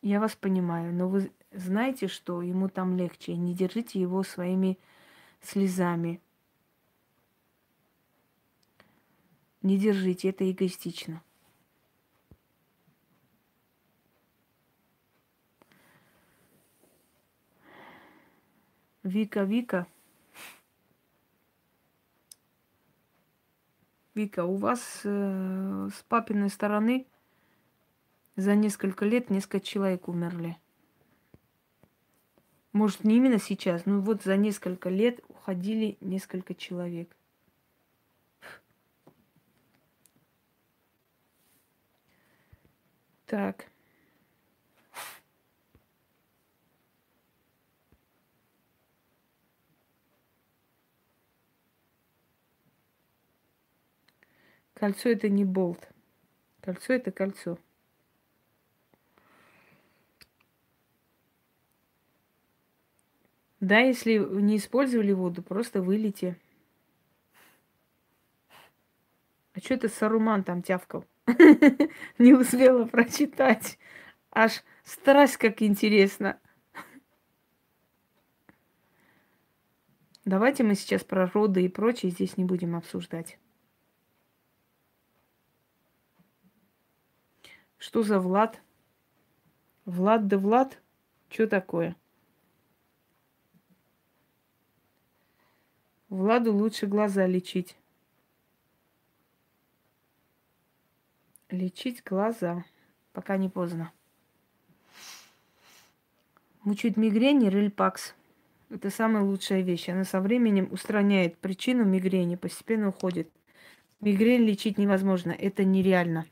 [0.00, 3.36] Я вас понимаю, но вы знаете, что ему там легче.
[3.36, 4.78] Не держите его своими
[5.42, 6.22] слезами.
[9.60, 11.22] Не держите, это эгоистично.
[19.02, 19.86] Вика, Вика.
[24.14, 27.06] Вика, у вас э, с папиной стороны
[28.36, 30.56] за несколько лет несколько человек умерли.
[32.72, 37.16] Может, не именно сейчас, но вот за несколько лет уходили несколько человек.
[43.26, 43.69] Так.
[54.80, 55.90] Кольцо это не болт.
[56.62, 57.58] Кольцо это кольцо.
[63.60, 66.38] Да, если не использовали воду, просто вылейте.
[69.52, 71.04] А что это Саруман там тявкал?
[72.18, 73.78] Не успела прочитать.
[74.30, 76.40] Аж страсть как интересно.
[80.24, 83.38] Давайте мы сейчас про роды и прочее здесь не будем обсуждать.
[87.80, 88.60] Что за Влад?
[89.86, 90.78] Влад да Влад?
[91.30, 91.96] Что такое?
[96.10, 97.78] Владу лучше глаза лечить.
[101.48, 102.66] Лечить глаза,
[103.14, 103.90] пока не поздно.
[106.64, 108.14] Мучить мигрень и рельпакс.
[108.68, 109.88] Это самая лучшая вещь.
[109.88, 113.30] Она со временем устраняет причину мигрени, постепенно уходит.
[114.00, 116.26] Мигрень лечить невозможно, это нереально.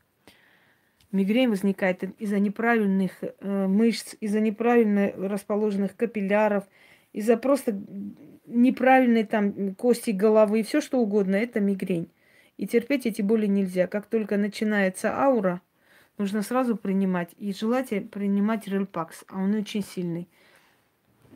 [1.11, 6.65] Мигрень возникает из-за неправильных э, мышц, из-за неправильно расположенных капилляров,
[7.13, 7.79] из-за просто
[8.45, 12.09] неправильной там кости головы, все что угодно, это мигрень.
[12.57, 13.87] И терпеть эти боли нельзя.
[13.87, 15.61] Как только начинается аура,
[16.17, 17.29] нужно сразу принимать.
[17.37, 20.27] И желательно принимать рельпакс, а он очень сильный.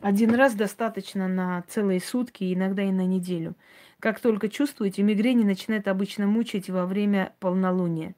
[0.02, 3.54] Один раз достаточно на целые сутки, иногда и на неделю.
[4.00, 8.14] Как только чувствуете, мигрень начинает обычно мучить во время полнолуния.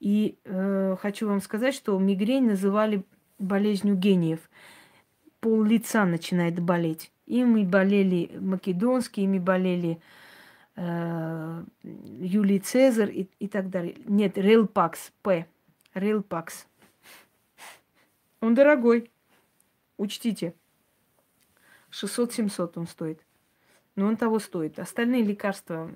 [0.00, 3.04] И э, хочу вам сказать, что мигрень называли
[3.38, 4.40] болезнью гениев.
[5.40, 7.10] Пол лица начинает болеть.
[7.26, 10.00] Ими болели македонские, ими болели
[10.76, 13.96] э, Юлий Цезарь и, и так далее.
[14.06, 15.46] Нет, Релпакс, П.
[15.94, 16.66] Релпакс.
[18.40, 19.10] Он дорогой.
[19.96, 20.54] Учтите.
[21.92, 23.20] 600-700 он стоит.
[23.96, 24.78] Но он того стоит.
[24.78, 25.90] Остальные лекарства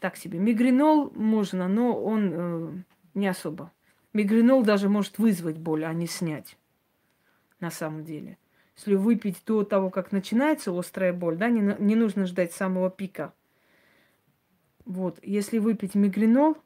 [0.00, 0.38] так себе.
[0.38, 2.72] Мигренол можно, но он э,
[3.14, 3.72] не особо.
[4.12, 6.56] Мигренол даже может вызвать боль, а не снять.
[7.60, 8.38] На самом деле.
[8.76, 13.32] Если выпить до того, как начинается острая боль, да, не, не нужно ждать самого пика.
[14.84, 16.58] Вот, если выпить мигренол,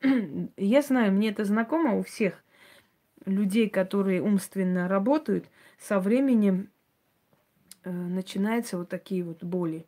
[0.56, 2.42] я знаю, мне это знакомо у всех
[3.24, 5.48] людей, которые умственно работают,
[5.78, 6.70] со временем
[7.84, 9.86] э, начинаются вот такие вот боли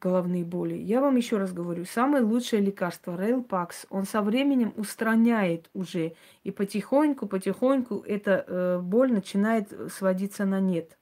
[0.00, 0.74] головные боли.
[0.74, 6.50] Я вам еще раз говорю, самое лучшее лекарство Рейлпакс, он со временем устраняет уже, и
[6.50, 10.98] потихоньку, потихоньку эта э, боль начинает сводиться на нет,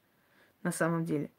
[0.62, 1.30] на самом деле.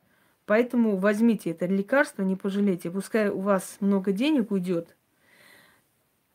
[0.46, 2.90] Поэтому возьмите это лекарство, не пожалейте.
[2.90, 4.96] Пускай у вас много денег уйдет.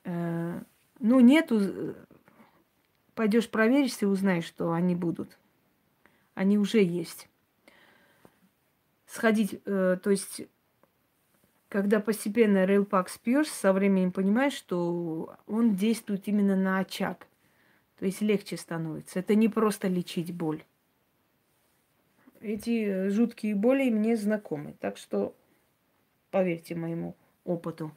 [0.05, 0.61] Э,
[1.01, 1.95] ну, нету, э,
[3.15, 5.37] пойдешь проверишься и узнаешь, что они будут.
[6.35, 7.29] Они уже есть.
[9.07, 10.43] Сходить, э, то есть
[11.75, 17.27] когда постепенно рейлпак пьешь, со временем понимаешь, что он действует именно на очаг.
[17.99, 19.19] То есть легче становится.
[19.19, 20.63] Это не просто лечить боль.
[22.41, 24.77] Эти э, жуткие боли мне знакомы.
[24.79, 25.35] Так что
[26.31, 27.91] поверьте моему опыту.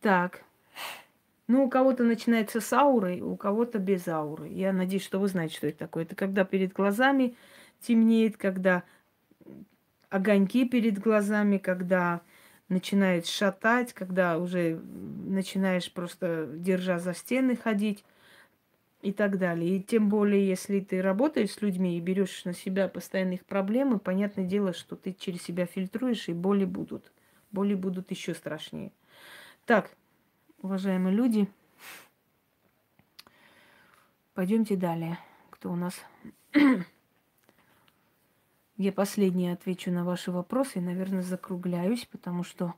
[0.00, 0.42] Так.
[1.48, 4.48] Ну, у кого-то начинается с аурой, у кого-то без ауры.
[4.48, 6.04] Я надеюсь, что вы знаете, что это такое.
[6.04, 7.36] Это когда перед глазами
[7.78, 8.84] темнеет, когда
[10.10, 12.22] огоньки перед глазами, когда
[12.68, 18.04] начинает шатать, когда уже начинаешь просто, держа за стены, ходить
[19.00, 19.76] и так далее.
[19.76, 24.44] И тем более, если ты работаешь с людьми и берешь на себя постоянных проблемы, понятное
[24.44, 27.12] дело, что ты через себя фильтруешь, и боли будут.
[27.50, 28.92] Боли будут еще страшнее.
[29.64, 29.90] Так,
[30.60, 31.48] уважаемые люди,
[34.34, 35.18] пойдемте далее.
[35.50, 35.94] Кто у нас?
[38.78, 42.74] Я последнее отвечу на ваши вопросы и, наверное, закругляюсь, потому что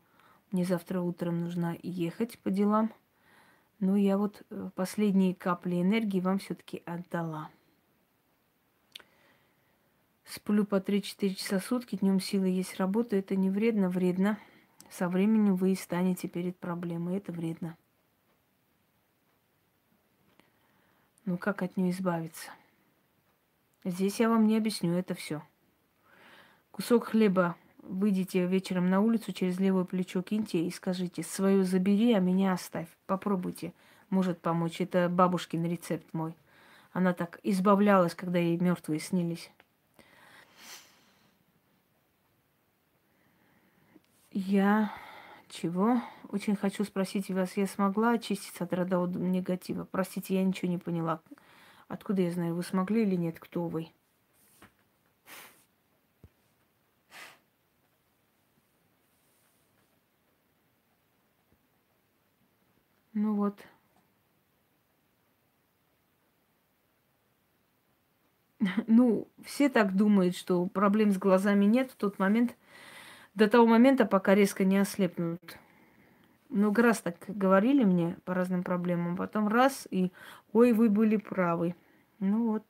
[0.51, 2.90] мне завтра утром нужно ехать по делам.
[3.81, 7.51] Но я вот э, последние капли энергии вам все-таки отдала.
[10.24, 13.16] Сплю по 3-4 часа в сутки, днем силы есть работа.
[13.16, 14.39] Это не вредно, вредно.
[14.89, 17.18] Со временем вы и станете перед проблемой.
[17.18, 17.77] Это вредно.
[21.27, 22.51] Ну как от нее избавиться?
[23.85, 25.43] Здесь я вам не объясню, это все.
[26.81, 32.20] Кусок хлеба выйдите вечером на улицу, через левое плечо киньте и скажите, свою забери, а
[32.20, 32.89] меня оставь.
[33.05, 33.74] Попробуйте,
[34.09, 34.81] может помочь.
[34.81, 36.35] Это бабушкин рецепт мой.
[36.94, 39.51] Она так избавлялась, когда ей мертвые снились.
[44.32, 44.90] Я
[45.51, 46.01] чего?
[46.31, 49.85] Очень хочу спросить вас, я смогла очиститься от родового негатива?
[49.85, 51.20] Простите, я ничего не поняла.
[51.89, 53.39] Откуда я знаю, вы смогли или нет?
[53.39, 53.90] Кто вы?
[63.12, 63.59] Ну вот.
[68.86, 72.56] Ну, все так думают, что проблем с глазами нет в тот момент,
[73.34, 75.58] до того момента, пока резко не ослепнут.
[76.48, 79.16] Много раз так говорили мне по разным проблемам.
[79.16, 80.10] Потом раз и
[80.52, 81.76] ой, вы были правы.
[82.18, 82.64] Ну вот.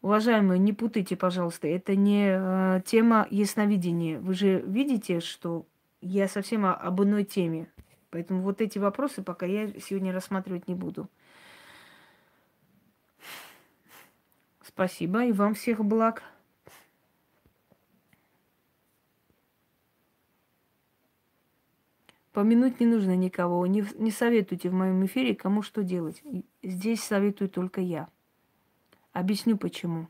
[0.00, 4.18] Уважаемые, не путайте, пожалуйста, это не э, тема ясновидения.
[4.18, 5.66] Вы же видите, что
[6.00, 7.70] я совсем об иной теме.
[8.08, 11.10] Поэтому вот эти вопросы пока я сегодня рассматривать не буду.
[14.72, 16.22] Спасибо и вам всех благ.
[22.32, 23.66] Помянуть не нужно никого.
[23.66, 26.22] Не, не советуйте в моем эфире, кому что делать.
[26.62, 28.08] Здесь советую только я.
[29.12, 30.06] Объясню почему.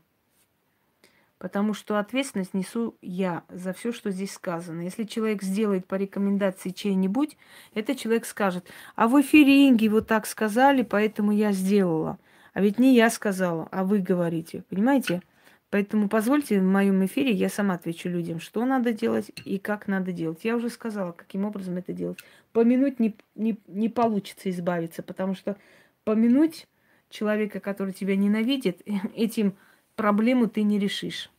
[1.39, 4.81] Потому что ответственность несу я за все, что здесь сказано.
[4.81, 7.35] Если человек сделает по рекомендации чей-нибудь,
[7.73, 12.19] этот человек скажет, а в эфире Инги вот так сказали, поэтому я сделала.
[12.53, 14.63] А ведь не я сказала, а вы говорите.
[14.69, 15.21] Понимаете?
[15.69, 20.11] Поэтому позвольте в моем эфире я сама отвечу людям, что надо делать и как надо
[20.11, 20.43] делать.
[20.43, 22.19] Я уже сказала, каким образом это делать.
[22.51, 25.55] Помянуть не, не, не получится избавиться, потому что
[26.03, 26.67] помянуть
[27.09, 28.81] человека, который тебя ненавидит,
[29.15, 29.55] этим
[29.95, 31.31] проблему ты не решишь.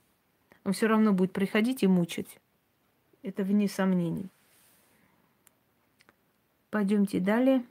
[0.64, 2.38] Он все равно будет приходить и мучить.
[3.22, 4.30] Это вне сомнений.
[6.70, 7.62] Пойдемте далее.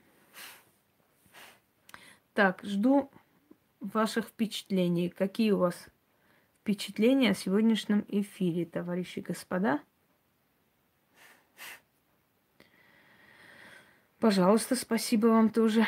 [2.36, 3.10] Так, жду
[3.82, 5.10] ваших впечатлений.
[5.10, 5.90] Какие у вас
[6.62, 9.82] впечатления о сегодняшнем эфире, товарищи господа.
[14.20, 15.86] Пожалуйста, спасибо вам тоже.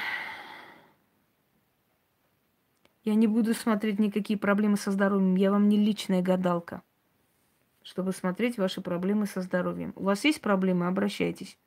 [3.04, 5.36] Я не буду смотреть никакие проблемы со здоровьем.
[5.36, 6.82] Я вам не личная гадалка,
[7.84, 9.94] чтобы смотреть ваши проблемы со здоровьем.
[9.96, 11.58] У вас есть проблемы, обращайтесь.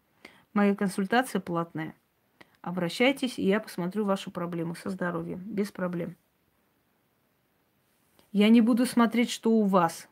[0.54, 1.94] Моя консультация платная.
[2.66, 5.38] Обращайтесь, и я посмотрю вашу проблему со здоровьем.
[5.38, 6.16] Без проблем.
[8.32, 10.08] Я не буду смотреть, что у вас.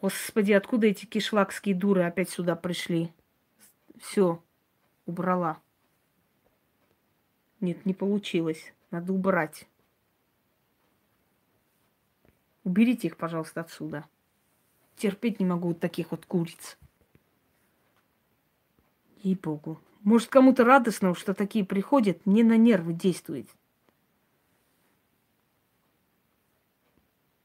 [0.00, 3.12] Господи, откуда эти кишлакские дуры опять сюда пришли?
[3.98, 4.40] Все,
[5.04, 5.60] убрала.
[7.58, 8.72] Нет, не получилось.
[8.92, 9.66] Надо убрать.
[12.62, 14.04] Уберите их, пожалуйста, отсюда.
[14.94, 16.78] Терпеть не могу вот таких вот куриц.
[19.24, 19.80] Ей-богу.
[20.04, 23.48] Может, кому-то радостно, что такие приходят, мне на нервы действует.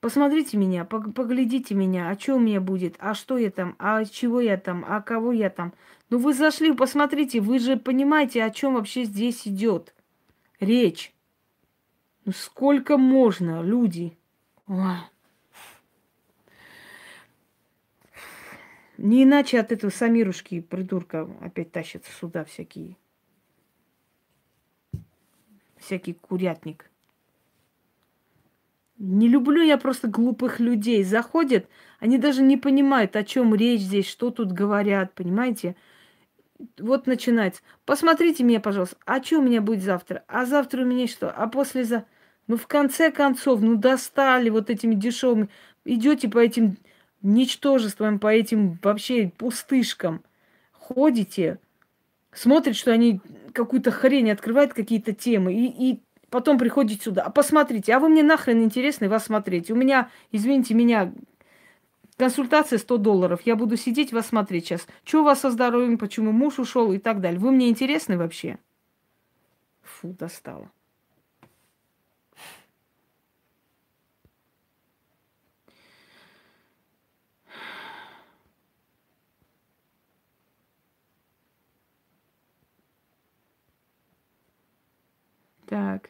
[0.02, 4.40] Посмотрите меня, поглядите меня, а что у меня будет, а что я там, а чего
[4.40, 5.73] я там, а кого я там.
[6.10, 9.94] Ну вы зашли, посмотрите, вы же понимаете, о чем вообще здесь идет
[10.60, 11.14] речь.
[12.26, 14.18] Ну сколько можно, люди?
[14.68, 14.98] Ой.
[19.02, 22.98] Не иначе от этого Самирушки, придурка, опять тащатся сюда всякие.
[25.78, 26.92] Всякий курятник.
[28.98, 31.06] Не люблю я просто глупых людей.
[31.06, 31.66] Заходят,
[32.00, 35.78] они даже не понимают, о чем речь здесь, что тут говорят, понимаете?
[36.78, 37.62] Вот начинается.
[37.86, 40.26] Посмотрите меня, пожалуйста, а что у меня будет завтра?
[40.28, 41.32] А завтра у меня что?
[41.32, 42.06] А послезавтра?
[42.48, 45.48] Ну, в конце концов, ну, достали вот этими дешевыми.
[45.86, 46.76] Идете по этим
[47.22, 50.24] ничтожествам, по этим вообще пустышкам.
[50.72, 51.60] Ходите,
[52.32, 53.22] смотрите, что они
[53.54, 57.24] какую-то хрень открывают, какие-то темы, и, и потом приходите сюда.
[57.24, 59.70] А посмотрите, а вы мне нахрен интересны вас смотреть?
[59.72, 61.14] У меня, извините меня,
[62.18, 63.41] консультация 100 долларов.
[63.46, 64.88] Я буду сидеть вас смотреть сейчас.
[65.04, 67.40] Что у вас со здоровьем, почему муж ушел и так далее.
[67.40, 68.58] Вы мне интересны вообще?
[69.82, 70.72] Фу, достало.
[85.70, 86.10] Так.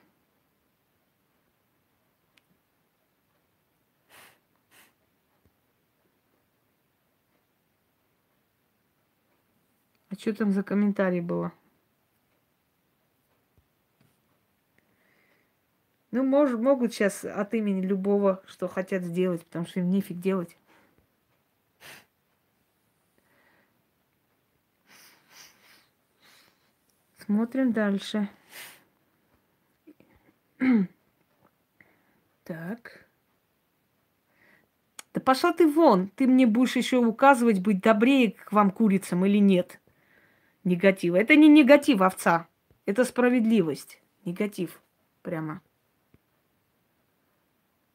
[10.09, 11.51] А что там за комментарий было?
[16.11, 20.55] Ну, мож, могут сейчас от имени любого, что хотят сделать, потому что им нефиг делать.
[27.17, 28.29] Смотрим дальше.
[32.43, 33.05] Так.
[35.13, 36.07] Да пошла ты вон.
[36.15, 39.79] Ты мне будешь еще указывать, быть добрее к вам, курицам, или нет.
[40.63, 41.15] Негатива.
[41.15, 42.47] Это не негатив овца.
[42.85, 44.01] Это справедливость.
[44.25, 44.81] Негатив.
[45.21, 45.61] Прямо.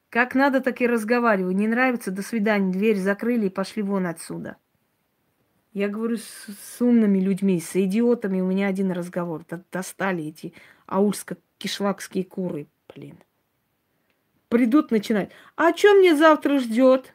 [0.08, 1.54] Как надо, так и разговариваю.
[1.54, 2.72] Не нравится, до свидания.
[2.72, 4.56] Дверь закрыли и пошли вон отсюда.
[5.72, 8.40] Я говорю с, с умными людьми, с идиотами.
[8.40, 9.44] У меня один разговор.
[9.72, 10.54] Достали эти
[11.64, 13.18] аульско-кишлакские куры, блин
[14.54, 15.32] придут начинать.
[15.56, 17.12] А что мне завтра ждет?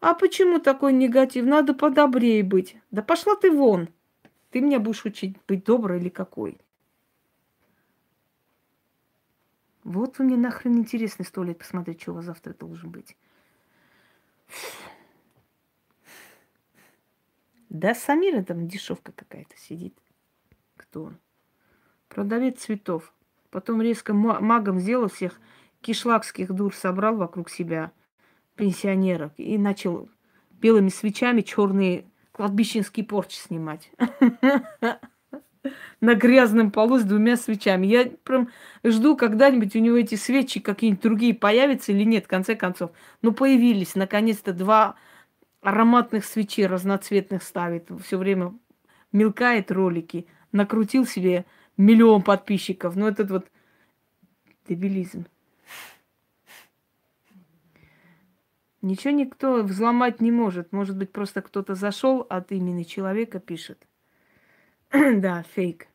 [0.00, 1.44] А почему такой негатив?
[1.44, 2.76] Надо подобрее быть.
[2.90, 3.88] Да пошла ты вон.
[4.50, 6.58] Ты меня будешь учить быть доброй или какой?
[9.84, 13.16] Вот вы мне нахрен интересно сто лет посмотреть, что у вас завтра должен быть.
[17.68, 19.96] Да, Самира там дешевка какая-то сидит.
[20.76, 21.18] Кто он?
[22.08, 23.14] Продавец цветов.
[23.50, 25.40] Потом резко магом сделал всех
[25.80, 27.92] кишлакских дур собрал вокруг себя
[28.56, 30.08] пенсионерок и начал
[30.50, 33.90] белыми свечами черные кладбищенские порчи снимать.
[36.00, 37.86] На грязном полу с двумя свечами.
[37.86, 38.48] Я прям
[38.84, 42.92] жду, когда-нибудь у него эти свечи какие-нибудь другие появятся или нет, в конце концов.
[43.22, 44.94] Ну, появились, наконец-то, два
[45.60, 47.88] ароматных свечи разноцветных ставит.
[48.04, 48.54] Все время
[49.12, 50.26] мелкает ролики.
[50.52, 51.44] Накрутил себе
[51.78, 52.94] миллион подписчиков.
[52.96, 53.50] Ну, этот вот
[54.68, 55.26] дебилизм.
[58.82, 60.72] Ничего никто взломать не может.
[60.72, 63.86] Может быть, просто кто-то зашел от имени человека, пишет.
[64.92, 65.88] да, фейк.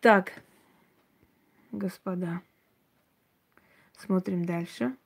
[0.00, 0.32] Так,
[1.70, 2.42] господа,
[3.96, 4.96] смотрим дальше.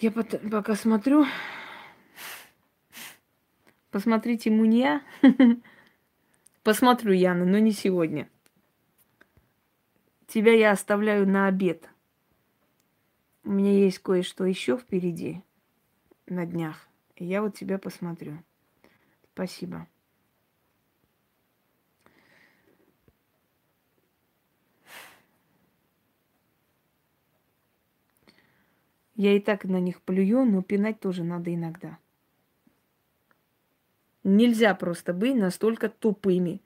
[0.00, 1.26] Я пока смотрю.
[3.90, 5.02] Посмотрите Мунья.
[6.62, 8.28] Посмотрю, Яна, но не сегодня.
[10.26, 11.88] Тебя я оставляю на обед.
[13.44, 15.42] У меня есть кое-что еще впереди
[16.26, 16.86] на днях.
[17.16, 18.38] Я вот тебя посмотрю.
[19.32, 19.88] Спасибо.
[29.14, 31.98] Я и так на них плюю, но пинать тоже надо иногда.
[34.28, 36.60] Нельзя просто быть настолько тупыми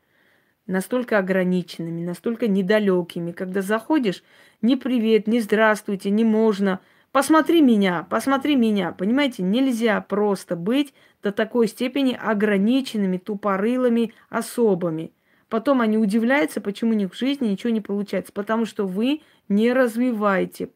[0.67, 3.33] настолько ограниченными, настолько недалекими.
[3.33, 4.23] Когда заходишь,
[4.61, 6.81] ни привет, ни здравствуйте, не можно.
[7.11, 8.93] Посмотри меня, посмотри меня.
[8.93, 15.13] Понимаете, нельзя просто быть до такой степени ограниченными, тупорылыми особами.
[15.49, 18.33] Потом они удивляются, почему у них в жизни ничего не получается.
[18.33, 20.71] Потому что вы не развиваете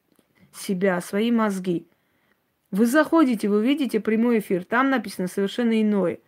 [0.52, 1.86] себя, свои мозги.
[2.70, 6.18] Вы заходите, вы видите прямой эфир, там написано совершенно иное.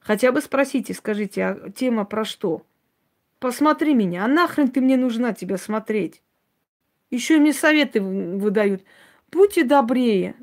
[0.00, 2.66] Хотя бы спросите, скажите, а тема про что?
[3.38, 6.22] Посмотри меня, а нахрен ты мне нужна тебя смотреть?
[7.10, 8.84] Еще мне советы выдают.
[9.30, 10.34] Будьте добрее.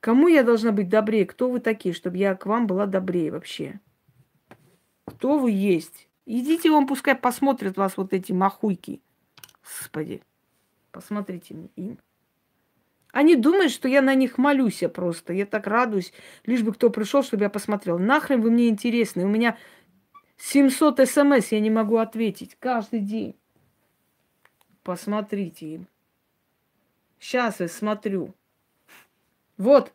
[0.00, 1.26] Кому я должна быть добрее?
[1.26, 3.80] Кто вы такие, чтобы я к вам была добрее вообще?
[5.04, 6.08] Кто вы есть?
[6.24, 9.02] Идите вам, пускай посмотрят вас вот эти махуйки.
[9.62, 10.22] Господи,
[10.92, 11.98] посмотрите им.
[13.12, 15.32] Они думают, что я на них молюсь я просто.
[15.32, 16.12] Я так радуюсь,
[16.46, 17.98] лишь бы кто пришел, чтобы я посмотрел.
[17.98, 19.24] Нахрен вы мне интересны?
[19.24, 19.56] У меня
[20.36, 23.36] 700 смс я не могу ответить каждый день.
[24.82, 25.88] Посмотрите им.
[27.18, 28.34] Сейчас я смотрю.
[29.58, 29.92] Вот.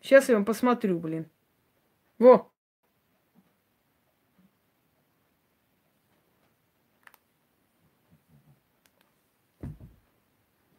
[0.00, 1.26] Сейчас я вам посмотрю, блин.
[2.18, 2.50] Во.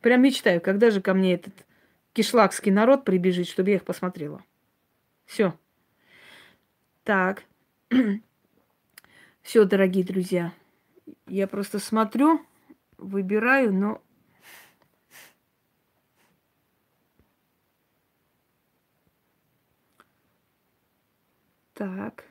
[0.02, 1.54] Прям мечтаю, когда же ко мне этот
[2.14, 4.44] кишлакский народ прибежит, чтобы я их посмотрела.
[5.26, 5.54] Все.
[7.04, 7.44] Так.
[9.42, 10.54] Все, дорогие друзья.
[11.28, 12.46] Я просто смотрю,
[12.98, 14.02] выбираю, но
[21.80, 22.26] Так.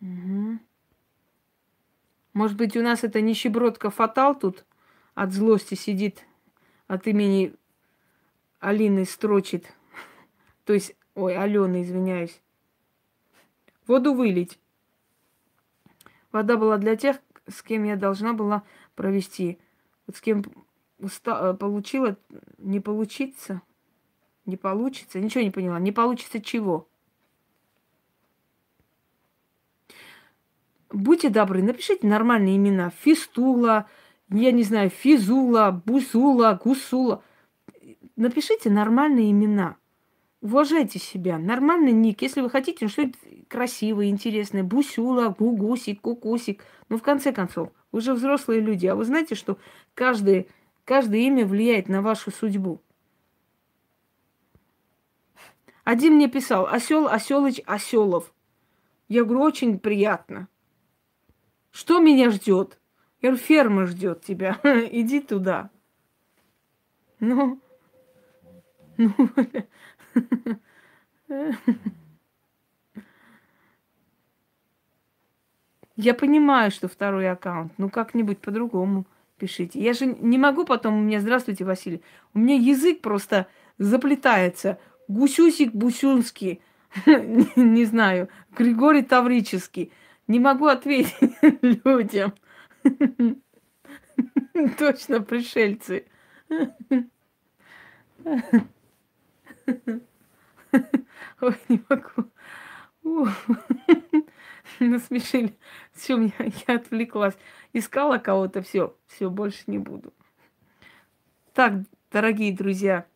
[0.00, 0.58] Угу.
[2.36, 4.66] Может быть, у нас это нищебродка Фатал тут
[5.14, 6.26] от злости сидит,
[6.86, 7.54] от имени
[8.60, 9.72] Алины строчит.
[10.66, 12.42] То есть, ой, Алены, извиняюсь.
[13.86, 14.58] Воду вылить.
[16.30, 17.16] Вода была для тех,
[17.48, 18.64] с кем я должна была
[18.96, 19.58] провести.
[20.06, 20.44] Вот с кем
[20.98, 22.18] уста- э, получила,
[22.58, 23.62] не получится,
[24.44, 25.80] не получится, ничего не поняла.
[25.80, 26.86] Не получится чего?
[30.96, 32.90] Будьте добры, напишите нормальные имена.
[32.90, 33.88] Фистула,
[34.30, 37.22] я не знаю, Физула, Бусула, Гусула.
[38.16, 39.76] Напишите нормальные имена.
[40.40, 41.38] Уважайте себя.
[41.38, 42.22] Нормальный ник.
[42.22, 43.18] Если вы хотите, ну, что-то
[43.48, 44.62] красивое, интересное.
[44.62, 46.64] Бусюла, Гугусик, Кукусик.
[46.88, 48.86] Ну, в конце концов, вы же взрослые люди.
[48.86, 49.58] А вы знаете, что
[49.94, 50.46] каждое,
[50.84, 52.80] каждое имя влияет на вашу судьбу.
[55.84, 58.32] Один мне писал, осел, оселыч, оселов.
[59.08, 60.48] Я говорю, очень приятно.
[61.76, 62.78] Что меня ждет?
[63.20, 64.58] Я говорю, ферма ждет тебя.
[64.64, 65.68] Иди туда.
[67.20, 67.60] Ну,
[68.96, 69.12] ну,
[75.96, 77.74] я понимаю, что второй аккаунт.
[77.76, 79.04] Ну, как-нибудь по-другому
[79.36, 79.78] пишите.
[79.78, 82.00] Я же не могу потом у меня, здравствуйте, Василий.
[82.32, 84.78] У меня язык просто заплетается.
[85.08, 86.62] Гусюсик Бусюнский,
[87.56, 89.92] не знаю, Григорий Таврический.
[90.26, 91.14] Не могу ответить
[91.62, 92.34] людям.
[94.78, 96.06] Точно пришельцы.
[101.40, 102.30] Ой, не могу.
[104.80, 105.56] Насмешили.
[105.92, 106.32] Все, меня,
[106.66, 107.36] я отвлеклась.
[107.72, 110.12] Искала кого-то, все, все, больше не буду.
[111.52, 111.74] Так,
[112.10, 113.06] дорогие друзья,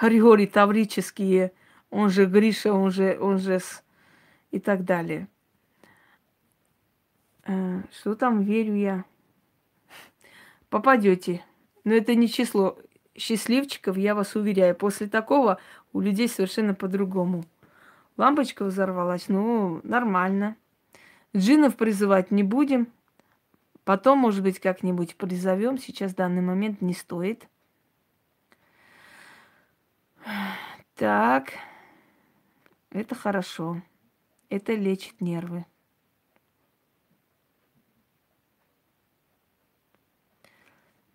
[0.00, 1.52] Григорий Таврические,
[1.90, 3.84] он же Гриша, он же, он же с...
[4.50, 5.28] и так далее.
[7.50, 9.04] Э, что там, верю я.
[10.68, 11.44] Попадете.
[11.82, 12.78] Но это не число
[13.16, 14.76] счастливчиков, я вас уверяю.
[14.76, 15.58] После такого
[15.92, 17.44] у людей совершенно по-другому.
[18.16, 20.56] Лампочка взорвалась, ну, нормально.
[21.36, 22.86] Джинов призывать не будем.
[23.82, 25.76] Потом, может быть, как-нибудь призовем.
[25.76, 27.48] Сейчас в данный момент не стоит.
[30.94, 31.54] Так.
[32.90, 33.82] Это хорошо.
[34.50, 35.64] Это лечит нервы.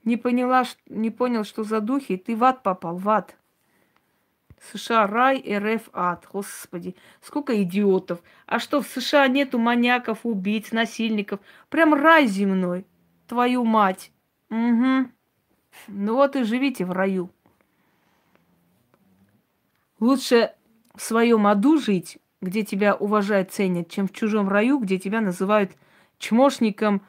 [0.06, 2.15] Не поняла, не понял, что за духи.
[2.15, 3.36] Ты в ад попал, в ад.
[4.72, 6.27] США рай, РФ ад.
[6.32, 8.22] Господи, сколько идиотов.
[8.45, 11.40] А что, в США нету маньяков, убийц, насильников?
[11.69, 12.86] Прям рай земной.
[13.27, 14.11] Твою мать.
[14.49, 15.10] Угу.
[15.88, 17.32] Ну вот и живите в раю.
[19.99, 20.53] Лучше
[20.94, 25.72] в своем аду жить, где тебя уважают, ценят, чем в чужом раю, где тебя называют
[26.19, 27.02] чмошником,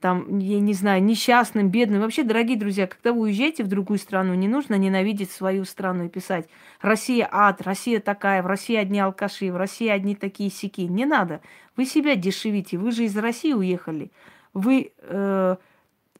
[0.00, 2.00] там, я не знаю, несчастным, бедным.
[2.00, 6.08] Вообще, дорогие друзья, когда вы уезжаете в другую страну, не нужно ненавидеть свою страну и
[6.08, 6.48] писать
[6.80, 10.82] «Россия ад», «Россия такая», «В России одни алкаши», «В России одни такие сики».
[10.82, 11.40] Не надо.
[11.76, 12.78] Вы себя дешевите.
[12.78, 14.10] Вы же из России уехали.
[14.54, 15.56] Вы э,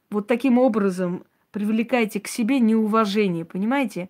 [0.09, 4.09] вот таким образом привлекаете к себе неуважение, понимаете?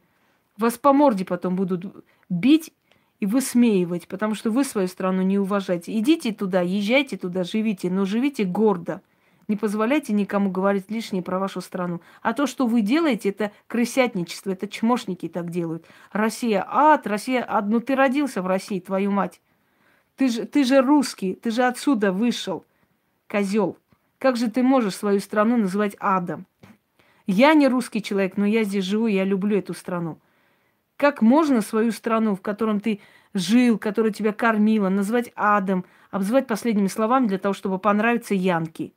[0.57, 1.85] Вас по морде потом будут
[2.29, 2.73] бить
[3.19, 5.97] и высмеивать, потому что вы свою страну не уважаете.
[5.97, 9.01] Идите туда, езжайте туда, живите, но живите гордо.
[9.49, 12.01] Не позволяйте никому говорить лишнее про вашу страну.
[12.21, 15.87] А то, что вы делаете, это крысятничество, это чмошники так делают.
[16.11, 17.65] Россия ад, Россия ад.
[17.67, 19.41] Ну ты родился в России, твою мать.
[20.17, 22.63] Ты же, ты же русский, ты же отсюда вышел,
[23.27, 23.75] козел.
[24.19, 26.45] Как же ты можешь свою страну называть адом?
[27.25, 30.19] Я не русский человек, но я здесь живу, я люблю эту страну.
[30.95, 32.99] Как можно свою страну, в котором ты
[33.33, 38.91] жил, которая тебя кормила, назвать адом, обзывать последними словами для того, чтобы понравиться Янке?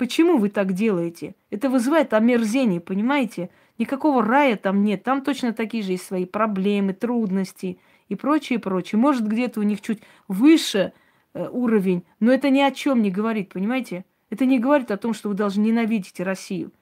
[0.00, 1.34] Почему вы так делаете?
[1.50, 3.50] Это вызывает омерзение, понимаете?
[3.76, 5.02] Никакого рая там нет.
[5.02, 7.78] Там точно такие же есть свои проблемы, трудности
[8.08, 8.98] и прочее, прочее.
[8.98, 10.94] Может, где-то у них чуть выше
[11.34, 14.06] э, уровень, но это ни о чем не говорит, понимаете?
[14.30, 16.72] Это не говорит о том, что вы должны ненавидеть Россию.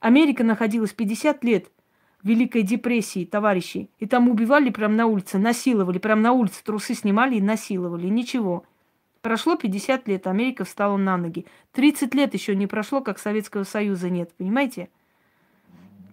[0.00, 1.70] Америка находилась 50 лет
[2.24, 3.90] Великой депрессии, товарищи.
[4.00, 8.08] И там убивали прямо на улице, насиловали, прямо на улице трусы снимали и насиловали.
[8.08, 8.64] Ничего.
[9.24, 11.46] Прошло 50 лет, Америка встала на ноги.
[11.72, 14.90] 30 лет еще не прошло, как Советского Союза нет, понимаете?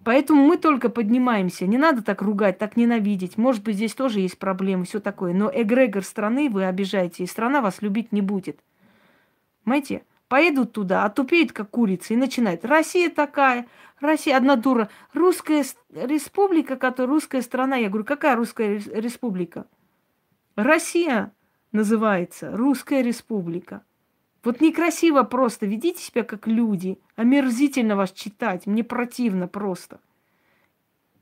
[0.02, 1.66] Поэтому мы только поднимаемся.
[1.66, 3.36] Не надо так ругать, так ненавидеть.
[3.36, 5.34] Может быть, здесь тоже есть проблемы, все такое.
[5.34, 8.58] Но эгрегор страны вы обижаете, и страна вас любить не будет.
[9.64, 10.04] Понимаете?
[10.28, 12.64] Поедут туда, отупеют, как курицы, и начинают.
[12.64, 13.66] Россия такая,
[14.00, 14.88] Россия одна дура.
[15.12, 17.76] Русская республика, которая русская страна.
[17.76, 19.66] Я говорю, какая русская республика?
[20.56, 21.30] Россия
[21.72, 23.82] называется, русская республика.
[24.44, 26.98] Вот некрасиво просто, ведите себя как люди.
[27.16, 30.00] Омерзительно вас читать, мне противно просто.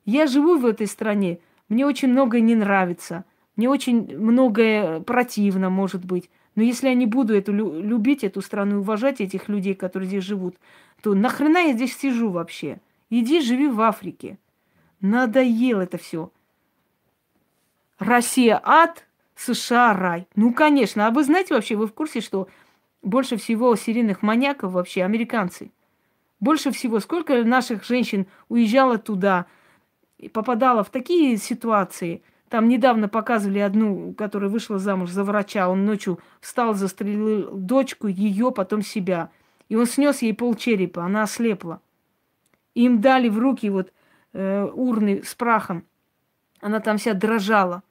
[0.04, 3.24] Я живу в этой стране, мне очень многое не нравится,
[3.56, 6.30] мне очень многое противно, может быть.
[6.56, 10.56] Но если я не буду эту любить, эту страну, уважать этих людей, которые здесь живут,
[11.02, 12.80] то нахрена я здесь сижу вообще?
[13.08, 14.38] Иди живи в Африке.
[15.00, 16.32] Надоело это все.
[17.98, 19.06] Россия ад,
[19.40, 20.28] США рай.
[20.36, 21.06] Ну, конечно.
[21.06, 22.48] А вы знаете вообще, вы в курсе, что
[23.02, 25.72] больше всего серийных маньяков вообще американцы.
[26.40, 29.46] Больше всего, сколько наших женщин уезжало туда,
[30.18, 32.22] и попадало в такие ситуации.
[32.50, 35.68] Там недавно показывали одну, которая вышла замуж за врача.
[35.70, 39.30] Он ночью встал, застрелил дочку, ее, потом себя.
[39.70, 41.80] И он снес ей пол черепа, она ослепла.
[42.74, 43.92] Им дали в руки вот
[44.34, 45.84] э, урны с прахом.
[46.60, 47.82] Она там вся дрожала.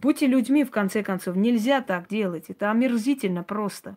[0.00, 1.36] Будьте людьми, в конце концов.
[1.36, 2.46] Нельзя так делать.
[2.48, 3.96] Это омерзительно просто.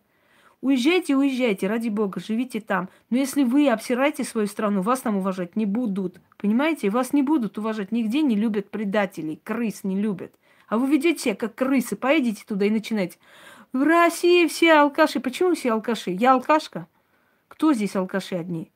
[0.60, 2.88] Уезжайте, уезжайте, ради бога, живите там.
[3.10, 6.20] Но если вы обсираете свою страну, вас там уважать не будут.
[6.38, 6.90] Понимаете?
[6.90, 7.92] Вас не будут уважать.
[7.92, 9.40] Нигде не любят предателей.
[9.42, 10.34] Крыс не любят.
[10.68, 11.96] А вы ведете себя как крысы.
[11.96, 13.18] Поедете туда и начинаете.
[13.72, 15.20] В России все алкаши.
[15.20, 16.10] Почему все алкаши?
[16.10, 16.86] Я алкашка?
[17.48, 18.70] Кто здесь алкаши одни?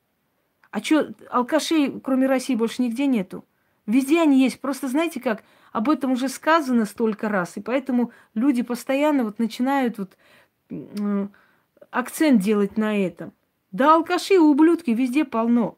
[0.70, 3.44] А что, алкашей, кроме России, больше нигде нету?
[3.86, 4.60] Везде они есть.
[4.60, 5.42] Просто знаете как,
[5.76, 10.16] об этом уже сказано столько раз, и поэтому люди постоянно вот начинают вот
[11.90, 13.34] акцент делать на этом.
[13.72, 15.76] Да, алкаши и ублюдки везде полно.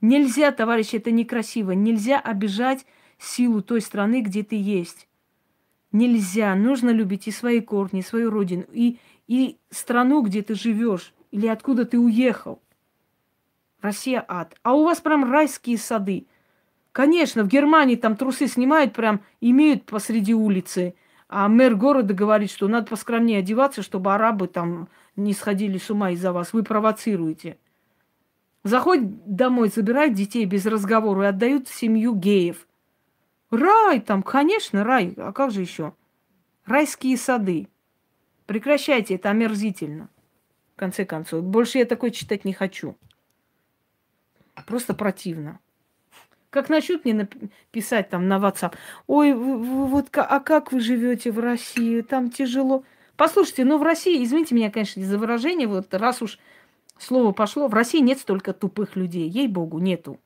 [0.00, 1.72] Нельзя, товарищи, это некрасиво.
[1.72, 2.86] Нельзя обижать
[3.18, 5.06] силу той страны, где ты есть.
[5.92, 6.54] Нельзя.
[6.54, 11.46] Нужно любить и свои корни, и свою родину, и, и страну, где ты живешь, или
[11.46, 12.62] откуда ты уехал.
[13.82, 14.56] Россия ад.
[14.62, 16.26] А у вас прям райские сады.
[16.96, 20.94] Конечно, в Германии там трусы снимают, прям имеют посреди улицы.
[21.28, 26.12] А мэр города говорит, что надо поскромнее одеваться, чтобы арабы там не сходили с ума
[26.12, 26.54] из-за вас.
[26.54, 27.58] Вы провоцируете.
[28.64, 32.66] Заходят домой, забирают детей без разговора и отдают в семью геев.
[33.50, 35.12] Рай там, конечно, рай.
[35.18, 35.92] А как же еще?
[36.64, 37.68] Райские сады.
[38.46, 40.08] Прекращайте, это омерзительно.
[40.74, 41.44] В конце концов.
[41.44, 42.96] Больше я такое читать не хочу.
[44.64, 45.60] Просто противно.
[46.56, 48.72] Как начнут мне написать там на WhatsApp,
[49.06, 52.82] ой, вы, вы, вот а как вы живете в России, там тяжело.
[53.18, 56.38] Послушайте, ну в России, извините меня, конечно, за выражение, вот раз уж
[56.98, 60.18] слово пошло, в России нет столько тупых людей, ей-богу, нету.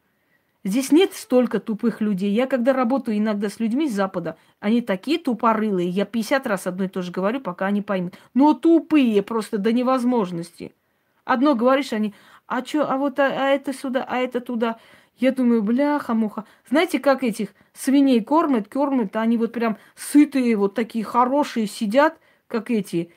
[0.63, 2.31] Здесь нет столько тупых людей.
[2.31, 5.89] Я когда работаю иногда с людьми с Запада, они такие тупорылые.
[5.89, 8.15] Я 50 раз одно и то же говорю, пока они поймут.
[8.35, 10.77] Но тупые просто до невозможности.
[11.25, 12.15] Одно говоришь, они,
[12.47, 14.79] а что, а вот а, а это сюда, а это туда.
[15.21, 16.47] Я думаю, бляха-муха.
[16.69, 22.71] Знаете, как этих свиней кормят, кормят, они вот прям сытые, вот такие хорошие сидят, как
[22.71, 23.13] эти,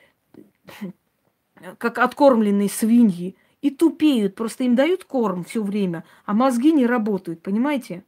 [1.78, 4.36] как откормленные свиньи, и тупеют.
[4.36, 8.04] Просто им дают корм все время, а мозги не работают, понимаете?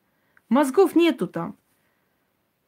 [0.49, 1.55] Мозгов нету там.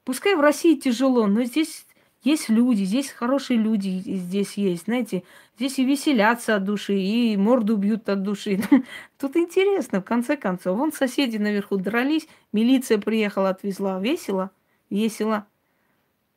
[0.05, 1.85] Пускай в России тяжело, но здесь
[2.23, 5.23] есть люди, здесь хорошие люди здесь есть, знаете,
[5.57, 8.61] здесь и веселятся от души, и морду бьют от души.
[9.17, 10.77] Тут интересно, в конце концов.
[10.77, 13.99] Вон соседи наверху дрались, милиция приехала, отвезла.
[13.99, 14.51] Весело?
[14.89, 15.47] Весело.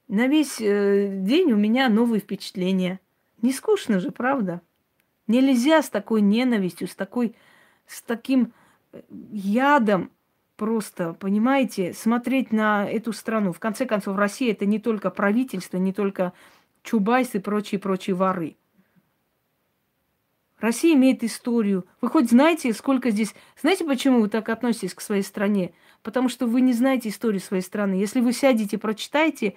[0.09, 2.99] На весь э, день у меня новые впечатления.
[3.43, 4.63] Не скучно же, правда?
[5.27, 7.37] Нельзя с такой ненавистью, с такой,
[7.87, 8.53] с таким
[8.93, 10.11] э, ядом
[10.57, 13.53] просто, понимаете, смотреть на эту страну.
[13.53, 16.33] В конце концов, Россия это не только правительство, не только
[16.83, 18.57] Чубайс и прочие-прочие воры.
[20.61, 21.87] Россия имеет историю.
[22.01, 23.35] Вы хоть знаете, сколько здесь...
[23.61, 25.73] Знаете, почему вы так относитесь к своей стране?
[26.03, 27.95] Потому что вы не знаете историю своей страны.
[27.95, 29.57] Если вы сядете, прочитаете,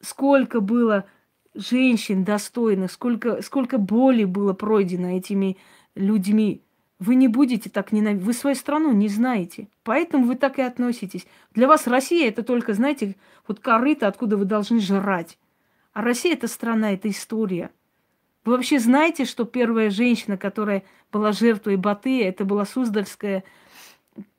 [0.00, 1.06] сколько было
[1.54, 5.56] женщин достойных, сколько, сколько боли было пройдено этими
[5.94, 6.62] людьми,
[6.98, 8.24] вы не будете так ненавидеть.
[8.24, 9.68] Вы свою страну не знаете.
[9.82, 11.26] Поэтому вы так и относитесь.
[11.54, 13.16] Для вас Россия это только, знаете,
[13.46, 15.38] вот корыто, откуда вы должны жрать.
[15.92, 17.70] А Россия это страна, это история.
[18.46, 23.44] Вы вообще знаете, что первая женщина, которая была жертвой Батыя, это была Суздальская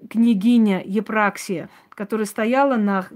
[0.10, 3.08] княгиня Епраксия, которая стояла на,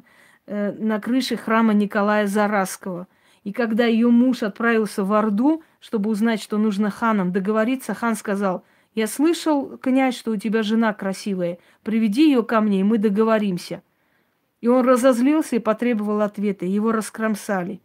[0.46, 3.08] э, на крыше храма Николая Зараского.
[3.44, 8.64] И когда ее муж отправился в Орду, чтобы узнать, что нужно ханом договориться, хан сказал–
[8.94, 11.60] я слышал, князь, что у тебя жена красивая.
[11.84, 13.84] Приведи ее ко мне, и мы договоримся.
[14.60, 16.66] И он разозлился и потребовал ответа.
[16.66, 17.82] Его раскромсали.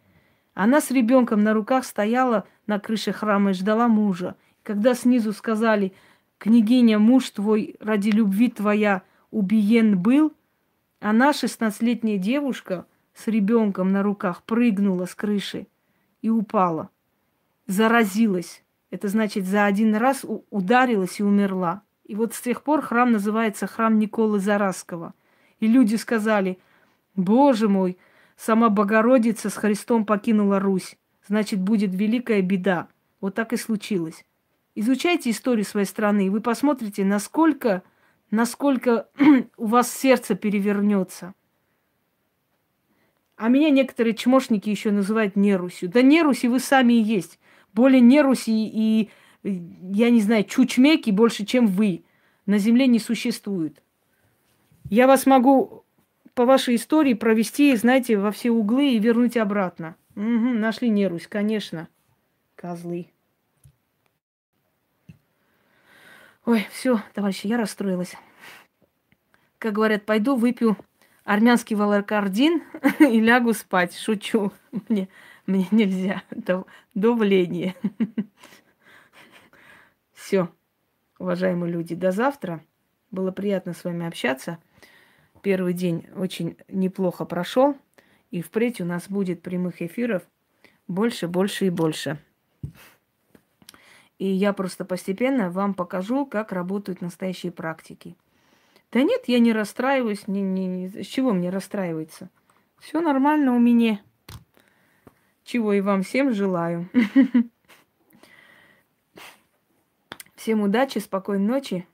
[0.56, 4.36] Она с ребенком на руках стояла на крыше храма и ждала мужа.
[4.62, 5.92] Когда снизу сказали,
[6.38, 10.32] княгиня, муж твой ради любви твоя убиен был,
[10.98, 15.66] она, шестнадцатилетняя девушка, с ребенком на руках прыгнула с крыши
[16.22, 16.88] и упала.
[17.66, 18.64] Заразилась.
[18.90, 21.82] Это значит, за один раз ударилась и умерла.
[22.04, 25.12] И вот с тех пор храм называется храм Николы Зараского.
[25.60, 26.58] И люди сказали,
[27.14, 27.98] Боже мой,
[28.36, 30.96] сама Богородица с Христом покинула Русь.
[31.26, 32.88] Значит, будет великая беда.
[33.20, 34.24] Вот так и случилось.
[34.74, 37.82] Изучайте историю своей страны, и вы посмотрите, насколько,
[38.30, 39.08] насколько
[39.56, 41.34] у вас сердце перевернется.
[43.36, 45.88] А меня некоторые чмошники еще называют нерусью.
[45.88, 47.38] Да неруси вы сами и есть.
[47.72, 49.10] Более неруси и,
[49.42, 52.04] я не знаю, чучмеки больше, чем вы.
[52.44, 53.82] На земле не существует.
[54.88, 55.85] Я вас могу
[56.36, 59.96] по вашей истории провести, знаете, во все углы и вернуть обратно.
[60.16, 61.88] Угу, нашли нерусь, конечно.
[62.56, 63.08] Козлы.
[66.44, 68.14] Ой, все, товарищи, я расстроилась.
[69.58, 70.76] Как говорят, пойду выпью
[71.24, 72.62] армянский валаркардин
[73.00, 73.96] и лягу спать.
[73.96, 74.52] Шучу.
[74.90, 75.08] Мне,
[75.46, 76.22] мне нельзя.
[76.94, 77.74] Давление.
[80.12, 80.50] Все,
[81.18, 82.62] уважаемые люди, до завтра.
[83.10, 84.58] Было приятно с вами общаться.
[85.46, 87.76] Первый день очень неплохо прошел.
[88.32, 90.24] И впредь у нас будет прямых эфиров
[90.88, 92.18] больше, больше и больше.
[94.18, 98.16] И я просто постепенно вам покажу, как работают настоящие практики.
[98.90, 100.26] Да нет, я не расстраиваюсь.
[100.26, 100.88] Не, не, не.
[100.88, 102.28] С чего мне расстраиваться?
[102.80, 104.00] Все нормально у меня.
[105.44, 106.90] Чего и вам всем желаю.
[110.34, 111.86] Всем удачи, спокойной ночи.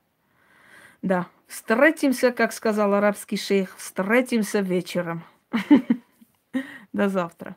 [1.03, 5.23] Да, встретимся, как сказал арабский шейх, встретимся вечером.
[6.93, 7.55] До завтра.